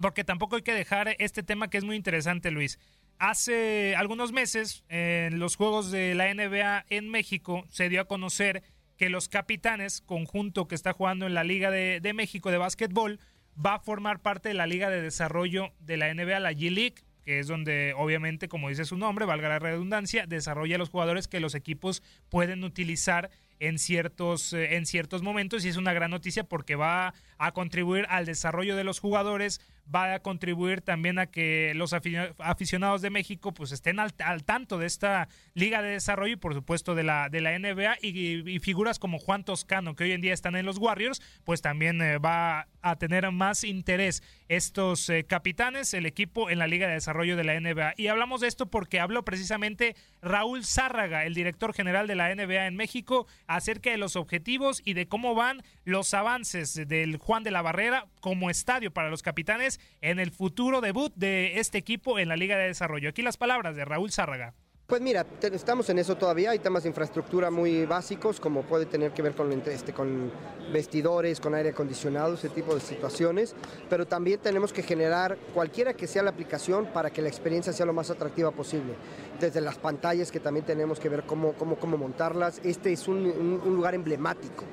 porque 0.00 0.24
tampoco 0.24 0.56
hay 0.56 0.62
que 0.62 0.74
dejar 0.74 1.14
este 1.18 1.42
tema 1.42 1.70
que 1.70 1.78
es 1.78 1.84
muy 1.84 1.96
interesante, 1.96 2.50
Luis. 2.50 2.78
Hace 3.18 3.96
algunos 3.96 4.32
meses, 4.32 4.84
en 4.88 5.38
los 5.38 5.56
juegos 5.56 5.90
de 5.90 6.14
la 6.14 6.32
NBA 6.32 6.86
en 6.88 7.08
México, 7.08 7.64
se 7.68 7.88
dio 7.88 8.00
a 8.00 8.06
conocer 8.06 8.62
que 8.96 9.10
los 9.10 9.28
capitanes, 9.28 10.00
conjunto 10.00 10.68
que 10.68 10.74
está 10.74 10.92
jugando 10.92 11.26
en 11.26 11.34
la 11.34 11.44
Liga 11.44 11.70
de, 11.70 12.00
de 12.00 12.12
México 12.12 12.50
de 12.50 12.58
básquetbol, 12.58 13.20
va 13.64 13.74
a 13.74 13.80
formar 13.80 14.20
parte 14.20 14.48
de 14.48 14.54
la 14.54 14.66
Liga 14.66 14.90
de 14.90 15.02
Desarrollo 15.02 15.72
de 15.80 15.96
la 15.96 16.12
NBA, 16.12 16.40
la 16.40 16.52
G-League, 16.52 17.02
que 17.24 17.40
es 17.40 17.46
donde 17.46 17.92
obviamente, 17.96 18.48
como 18.48 18.68
dice 18.68 18.84
su 18.84 18.96
nombre, 18.96 19.26
valga 19.26 19.48
la 19.48 19.58
redundancia, 19.58 20.26
desarrolla 20.26 20.78
los 20.78 20.88
jugadores 20.88 21.28
que 21.28 21.40
los 21.40 21.54
equipos 21.54 22.02
pueden 22.30 22.64
utilizar 22.64 23.30
en 23.60 23.78
ciertos, 23.78 24.52
eh, 24.52 24.76
en 24.76 24.86
ciertos 24.86 25.22
momentos. 25.22 25.64
Y 25.64 25.68
es 25.68 25.76
una 25.76 25.92
gran 25.92 26.10
noticia 26.10 26.44
porque 26.44 26.76
va 26.76 27.12
a 27.38 27.52
contribuir 27.52 28.06
al 28.08 28.26
desarrollo 28.26 28.76
de 28.76 28.84
los 28.84 29.00
jugadores, 29.00 29.60
va 29.94 30.12
a 30.12 30.18
contribuir 30.20 30.82
también 30.82 31.18
a 31.18 31.28
que 31.28 31.72
los 31.74 31.94
afi- 31.94 32.34
aficionados 32.38 33.00
de 33.00 33.08
México 33.08 33.54
pues 33.54 33.72
estén 33.72 33.98
al, 34.00 34.12
al 34.18 34.44
tanto 34.44 34.76
de 34.76 34.84
esta 34.86 35.28
liga 35.54 35.80
de 35.80 35.88
desarrollo 35.92 36.34
y 36.34 36.36
por 36.36 36.52
supuesto 36.52 36.94
de 36.94 37.04
la, 37.04 37.30
de 37.30 37.40
la 37.40 37.58
NBA 37.58 37.96
y, 38.02 38.50
y 38.50 38.58
figuras 38.58 38.98
como 38.98 39.18
Juan 39.18 39.44
Toscano 39.44 39.94
que 39.96 40.04
hoy 40.04 40.12
en 40.12 40.20
día 40.20 40.34
están 40.34 40.56
en 40.56 40.66
los 40.66 40.76
Warriors 40.76 41.22
pues 41.44 41.62
también 41.62 42.02
eh, 42.02 42.18
va 42.18 42.68
a 42.82 42.96
tener 42.96 43.30
más 43.32 43.64
interés 43.64 44.22
estos 44.48 45.08
eh, 45.08 45.24
capitanes, 45.24 45.94
el 45.94 46.04
equipo 46.04 46.50
en 46.50 46.58
la 46.58 46.66
liga 46.66 46.86
de 46.86 46.94
desarrollo 46.94 47.36
de 47.36 47.44
la 47.44 47.58
NBA. 47.58 47.94
Y 47.96 48.06
hablamos 48.06 48.40
de 48.40 48.48
esto 48.48 48.66
porque 48.66 49.00
habló 49.00 49.24
precisamente 49.24 49.94
Raúl 50.22 50.64
Zárraga, 50.64 51.24
el 51.26 51.34
director 51.34 51.74
general 51.74 52.06
de 52.06 52.14
la 52.14 52.34
NBA 52.34 52.66
en 52.66 52.76
México, 52.76 53.26
acerca 53.46 53.90
de 53.90 53.98
los 53.98 54.16
objetivos 54.16 54.80
y 54.84 54.94
de 54.94 55.06
cómo 55.06 55.34
van 55.34 55.62
los 55.84 56.14
avances 56.14 56.74
del 56.88 57.18
Juan 57.28 57.44
de 57.44 57.50
la 57.50 57.60
Barrera 57.60 58.06
como 58.22 58.48
estadio 58.48 58.90
para 58.90 59.10
los 59.10 59.22
capitanes 59.22 59.80
en 60.00 60.18
el 60.18 60.30
futuro 60.30 60.80
debut 60.80 61.12
de 61.14 61.60
este 61.60 61.76
equipo 61.76 62.18
en 62.18 62.26
la 62.26 62.36
Liga 62.36 62.56
de 62.56 62.68
Desarrollo. 62.68 63.10
Aquí 63.10 63.20
las 63.20 63.36
palabras 63.36 63.76
de 63.76 63.84
Raúl 63.84 64.10
Zárraga. 64.10 64.54
Pues 64.86 65.02
mira, 65.02 65.26
estamos 65.42 65.90
en 65.90 65.98
eso 65.98 66.16
todavía, 66.16 66.52
hay 66.52 66.58
temas 66.58 66.84
de 66.84 66.88
infraestructura 66.88 67.50
muy 67.50 67.84
básicos, 67.84 68.40
como 68.40 68.62
puede 68.62 68.86
tener 68.86 69.12
que 69.12 69.20
ver 69.20 69.34
con, 69.34 69.52
este, 69.52 69.92
con 69.92 70.32
vestidores, 70.72 71.38
con 71.38 71.54
aire 71.54 71.68
acondicionado, 71.68 72.32
ese 72.32 72.48
tipo 72.48 72.74
de 72.74 72.80
situaciones, 72.80 73.54
pero 73.90 74.06
también 74.06 74.40
tenemos 74.40 74.72
que 74.72 74.82
generar 74.82 75.36
cualquiera 75.52 75.92
que 75.92 76.06
sea 76.06 76.22
la 76.22 76.30
aplicación 76.30 76.86
para 76.86 77.10
que 77.10 77.20
la 77.20 77.28
experiencia 77.28 77.74
sea 77.74 77.84
lo 77.84 77.92
más 77.92 78.08
atractiva 78.08 78.52
posible. 78.52 78.94
Desde 79.38 79.60
las 79.60 79.76
pantallas 79.76 80.32
que 80.32 80.40
también 80.40 80.64
tenemos 80.64 80.98
que 80.98 81.10
ver 81.10 81.24
cómo, 81.24 81.52
cómo, 81.52 81.76
cómo 81.76 81.98
montarlas, 81.98 82.58
este 82.64 82.90
es 82.90 83.06
un 83.06 83.60
lugar 83.66 83.94
emblemático 83.94 84.64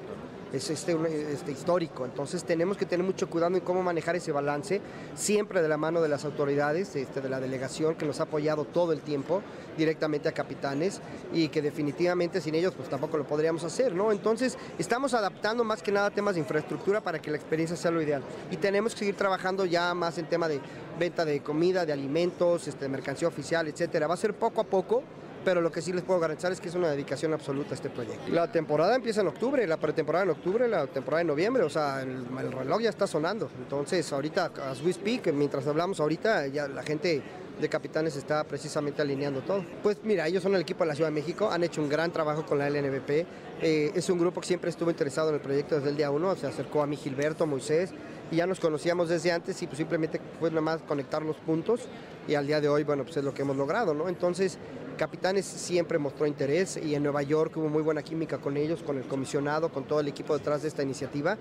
es 0.56 0.70
este, 0.70 0.98
este, 1.32 1.52
histórico. 1.52 2.06
Entonces 2.06 2.44
tenemos 2.44 2.78
que 2.78 2.86
tener 2.86 3.06
mucho 3.06 3.30
cuidado 3.30 3.56
en 3.56 3.62
cómo 3.62 3.84
manejar 3.84 4.16
ese 4.16 4.32
balance, 4.32 4.82
siempre 5.16 5.62
de 5.62 5.68
la 5.68 5.78
mano 5.78 6.02
de 6.02 6.10
las 6.10 6.26
autoridades, 6.26 6.96
este, 6.96 7.22
de 7.22 7.30
la 7.30 7.40
delegación 7.40 7.96
que 7.96 8.06
nos 8.06 8.20
ha 8.20 8.24
apoyado 8.24 8.66
todo 8.66 8.94
el 8.94 9.02
tiempo 9.02 9.42
directamente 9.78 10.30
a 10.30 10.32
capitanes 10.32 11.02
y 11.34 11.50
que 11.50 11.62
definitivamente 11.62 12.40
sin 12.42 12.56
ellos 12.56 12.74
pues 12.76 12.90
tampoco 12.90 13.18
lo 13.18 13.26
podríamos 13.26 13.64
hacer, 13.64 13.94
¿no? 13.94 14.12
Entonces 14.12 14.58
estamos 14.80 15.14
adaptando 15.14 15.64
más 15.64 15.82
que 15.82 15.92
nada 15.92 16.10
temas 16.12 16.36
de 16.36 16.42
infraestructura 16.42 17.02
para 17.02 17.20
que 17.20 17.30
la 17.30 17.38
experiencia 17.38 17.76
sea 17.76 17.92
lo 17.92 18.02
ideal 18.02 18.24
y 18.50 18.58
tenemos 18.58 18.94
que 18.94 19.00
seguir 19.00 19.16
trabajando 19.16 19.66
ya 19.66 19.94
más 19.94 20.18
en 20.18 20.28
tema 20.28 20.48
de 20.48 20.62
venta 20.98 21.26
de 21.26 21.42
comida, 21.42 21.86
de 21.86 21.92
alimentos, 21.92 22.68
este, 22.68 22.88
mercancía 22.88 23.28
oficial, 23.28 23.68
etcétera. 23.68 24.08
Va 24.08 24.14
a 24.14 24.18
ser 24.18 24.34
poco 24.34 24.62
a 24.62 24.64
poco 24.64 25.04
pero 25.46 25.62
lo 25.62 25.72
que 25.72 25.82
sí 25.82 25.94
les 25.94 26.04
puedo 26.04 26.20
garantizar 26.20 26.52
es 26.52 26.60
que 26.60 26.68
es 26.70 26.76
una 26.76 26.90
dedicación 26.90 27.32
absoluta 27.32 27.72
a 27.72 27.76
este 27.76 27.90
proyecto. 27.90 28.30
La 28.30 28.52
temporada 28.52 28.96
empieza 28.96 29.22
en 29.22 29.28
octubre, 29.28 29.66
la 29.68 29.78
pretemporada 29.78 30.26
en 30.26 30.32
octubre, 30.32 30.68
la 30.68 30.88
temporada 30.88 31.22
en 31.22 31.28
noviembre, 31.28 31.64
o 31.64 31.70
sea, 31.70 32.02
el, 32.02 32.26
el 32.40 32.52
reloj 32.52 32.82
ya 32.82 32.90
está 32.90 33.06
sonando. 33.06 33.50
Entonces, 33.60 34.12
ahorita, 34.12 34.52
as 34.70 34.82
we 34.82 34.92
speak, 34.92 35.32
mientras 35.32 35.68
hablamos 35.68 36.00
ahorita, 36.00 36.48
ya 36.48 36.68
la 36.68 36.84
gente 36.84 37.22
de 37.60 37.70
capitanes 37.70 38.16
está 38.16 38.44
precisamente 38.44 39.02
alineando 39.02 39.42
todo. 39.42 39.66
Pues 39.82 39.98
mira, 40.04 40.28
ellos 40.28 40.44
son 40.44 40.56
el 40.56 40.62
equipo 40.62 40.84
de 40.84 40.90
la 40.90 40.96
Ciudad 40.96 41.10
de 41.10 41.16
México, 41.16 41.50
han 41.52 41.64
hecho 41.64 41.82
un 41.82 41.90
gran 41.90 42.12
trabajo 42.12 42.46
con 42.46 42.58
la 42.58 42.70
LNBP. 42.70 43.26
Eh, 43.62 43.92
es 43.96 44.10
un 44.10 44.20
grupo 44.20 44.42
que 44.42 44.48
siempre 44.48 44.70
estuvo 44.70 44.90
interesado 44.90 45.30
en 45.30 45.36
el 45.36 45.42
proyecto 45.42 45.76
desde 45.76 45.90
el 45.90 45.98
día 45.98 46.12
uno, 46.12 46.36
se 46.36 46.48
acercó 46.48 46.82
a 46.82 46.88
mí 46.88 46.98
Gilberto, 46.98 47.46
Moisés, 47.46 47.92
y 48.32 48.38
ya 48.38 48.48
nos 48.48 48.60
conocíamos 48.60 49.10
desde 49.10 49.32
antes 49.32 49.62
y 49.62 49.68
pues 49.68 49.78
simplemente 49.78 50.20
fue 50.40 50.50
nada 50.50 50.62
más 50.62 50.82
conectar 50.82 51.22
los 51.22 51.38
puntos 51.38 51.82
y 52.28 52.36
al 52.36 52.48
día 52.48 52.60
de 52.60 52.68
hoy, 52.68 52.84
bueno, 52.84 53.04
pues 53.04 53.18
es 53.18 53.24
lo 53.24 53.34
que 53.34 53.44
hemos 53.44 53.56
logrado, 53.56 53.94
¿no? 53.94 54.10
Entonces, 54.10 54.58
Capitanes 54.98 55.46
siempre 55.46 56.00
mostró 56.00 56.26
interés 56.26 56.78
y 56.78 56.96
en 56.96 57.04
Nueva 57.04 57.22
York 57.22 57.56
hubo 57.58 57.68
muy 57.68 57.84
buena 57.84 58.02
química 58.02 58.38
con 58.38 58.58
ellos, 58.58 58.82
con 58.82 58.98
el 58.98 59.04
comisionado, 59.04 59.70
con 59.70 59.84
todo 59.84 60.00
el 60.00 60.08
equipo 60.08 60.38
detrás 60.38 60.62
de 60.62 60.70
esta 60.70 60.84
iniciativa 60.84 61.38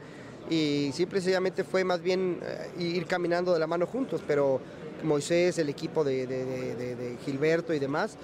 y 0.51 0.91
simple 0.93 1.19
y 1.19 1.23
sencillamente 1.23 1.65
fue 1.65 1.85
más 1.85 2.03
bien 2.03 2.39
eh, 2.43 2.71
ir 2.79 3.07
caminando 3.07 3.53
de 3.53 3.59
la 3.59 3.67
mano 3.67 3.87
juntos, 3.87 4.23
pero 4.27 4.61
Moisés, 5.05 5.59
el 5.59 5.69
equipo 5.69 6.05
de, 6.05 7.17
Gilberto 7.25 7.73
y 7.75 7.79
demás, 7.79 8.17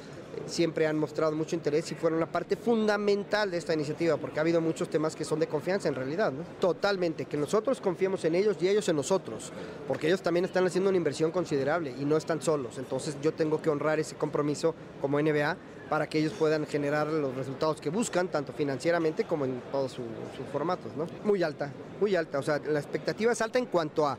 siempre 0.46 0.86
han 0.86 0.98
mostrado 0.98 1.32
mucho 1.32 1.56
interés 1.56 1.90
y 1.92 1.94
fueron 1.94 2.20
la 2.20 2.26
parte 2.26 2.56
fundamental 2.56 3.50
de 3.50 3.58
esta 3.58 3.74
iniciativa, 3.74 4.16
porque 4.16 4.38
ha 4.38 4.42
habido 4.42 4.60
muchos 4.60 4.88
temas 4.88 5.16
que 5.16 5.24
son 5.24 5.40
de 5.40 5.46
confianza 5.46 5.88
en 5.88 5.94
realidad. 5.94 6.32
Totalmente, 6.60 7.24
que 7.26 7.36
nosotros 7.36 7.80
confiemos 7.80 8.24
en 8.24 8.34
ellos 8.34 8.56
y 8.60 8.68
ellos 8.68 8.88
en 8.88 8.96
nosotros, 8.96 9.52
porque 9.86 10.06
ellos 10.06 10.22
también 10.22 10.44
están 10.44 10.66
haciendo 10.66 10.90
una 10.90 10.96
inversión 10.96 11.30
considerable 11.30 11.94
y 11.98 12.04
no 12.04 12.16
están 12.16 12.42
solos, 12.42 12.78
entonces 12.78 13.16
yo 13.22 13.32
tengo 13.32 13.60
que 13.60 13.70
honrar 13.70 13.98
ese 13.98 14.16
compromiso 14.16 14.74
como 15.00 15.20
NBA 15.20 15.56
para 15.88 16.08
que 16.08 16.20
ellos 16.20 16.32
puedan 16.38 16.66
generar 16.66 17.08
los 17.08 17.34
resultados 17.34 17.80
que 17.80 17.90
buscan, 17.90 18.28
tanto 18.28 18.52
financieramente 18.52 19.24
como 19.24 19.44
en 19.44 19.60
todos 19.72 19.90
sus, 19.90 20.04
sus 20.36 20.46
formatos, 20.52 20.96
¿no? 20.96 21.06
Muy 21.24 21.42
alta, 21.42 21.72
muy 22.00 22.14
alta, 22.14 22.38
o 22.38 22.42
sea, 22.42 22.60
la 22.60 22.78
expectativa 22.78 23.32
es 23.32 23.42
alta 23.42 23.58
en 23.58 23.66
cuanto 23.66 24.06
a 24.06 24.16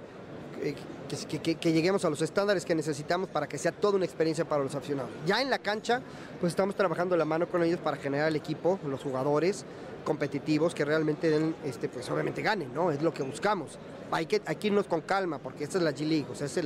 eh, 0.62 0.76
que, 1.12 1.74
lleguemos 1.74 2.06
a 2.06 2.10
los 2.10 2.22
estándares 2.22 2.66
que 2.66 2.76
necesitamos 2.76 3.30
para 3.30 3.48
que 3.48 3.58
sea 3.58 3.72
toda 3.72 3.96
una 3.96 4.06
experiencia 4.06 4.46
para 4.46 4.64
los 4.64 4.76
aficionados. 4.76 5.12
Ya 5.26 5.42
en 5.42 5.50
la 5.50 5.60
cancha, 5.60 6.02
pues 6.40 6.52
estamos 6.52 6.76
trabajando 6.76 7.18
la 7.18 7.26
mano 7.26 7.48
con 7.48 7.64
ellos 7.64 7.80
para 7.80 7.98
generar 7.98 8.30
el 8.30 8.36
equipo, 8.36 8.80
los 8.86 9.02
jugadores 9.02 9.66
competitivos 10.04 10.74
que 10.74 10.84
realmente 10.84 11.54
este, 11.64 11.88
pues 11.88 12.10
obviamente 12.10 12.42
ganen, 12.42 12.74
¿no? 12.74 12.92
Es 12.92 13.02
lo 13.02 13.14
que 13.14 13.24
buscamos. 13.24 13.78
Hay 14.12 14.26
que, 14.26 14.42
irnos 14.64 14.88
con 14.88 15.02
calma 15.02 15.38
porque 15.40 15.64
esta 15.64 15.78
es 15.78 15.84
la 15.84 15.92
G-League, 15.92 16.26
o 16.30 16.36
sea, 16.36 16.48
es, 16.48 16.60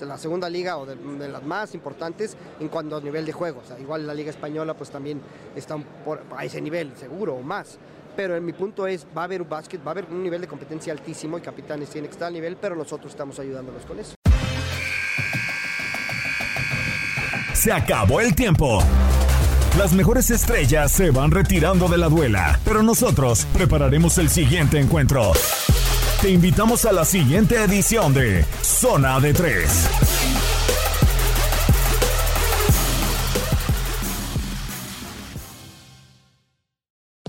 la 0.00 0.18
segunda 0.18 0.48
liga 0.48 0.78
o 0.78 0.86
de, 0.86 1.28
las 1.28 1.42
más 1.44 1.74
importantes 1.74 2.36
en 2.58 2.68
cuanto 2.68 2.96
a 2.96 3.00
nivel 3.00 3.24
de 3.24 3.32
juego. 3.32 3.60
O 3.64 3.66
sea, 3.66 3.78
igual 3.78 4.06
la 4.06 4.14
liga 4.14 4.30
española 4.30 4.74
pues 4.74 4.90
también 4.90 5.20
está 5.54 5.76
a 6.36 6.44
ese 6.44 6.60
nivel, 6.60 6.96
seguro, 6.96 7.34
o 7.34 7.42
más. 7.42 7.78
Pero 8.18 8.34
en 8.34 8.44
mi 8.44 8.52
punto 8.52 8.84
es, 8.88 9.06
va 9.16 9.20
a 9.20 9.24
haber 9.26 9.42
un 9.42 9.48
básquet, 9.48 9.80
va 9.80 9.90
a 9.90 9.92
haber 9.92 10.06
un 10.10 10.24
nivel 10.24 10.40
de 10.40 10.48
competencia 10.48 10.92
altísimo 10.92 11.38
y 11.38 11.40
Capitanes 11.40 11.88
tiene 11.88 12.08
que 12.08 12.14
estar 12.14 12.26
al 12.26 12.34
nivel, 12.34 12.56
pero 12.56 12.74
nosotros 12.74 13.12
estamos 13.12 13.38
ayudándolos 13.38 13.86
con 13.86 13.96
eso. 14.00 14.16
Se 17.52 17.70
acabó 17.70 18.20
el 18.20 18.34
tiempo. 18.34 18.82
Las 19.78 19.92
mejores 19.92 20.30
estrellas 20.30 20.90
se 20.90 21.12
van 21.12 21.30
retirando 21.30 21.86
de 21.86 21.96
la 21.96 22.08
duela, 22.08 22.58
pero 22.64 22.82
nosotros 22.82 23.46
prepararemos 23.54 24.18
el 24.18 24.30
siguiente 24.30 24.80
encuentro. 24.80 25.30
Te 26.20 26.30
invitamos 26.30 26.86
a 26.86 26.92
la 26.92 27.04
siguiente 27.04 27.62
edición 27.62 28.14
de 28.14 28.44
Zona 28.62 29.20
de 29.20 29.32
Tres. 29.32 30.17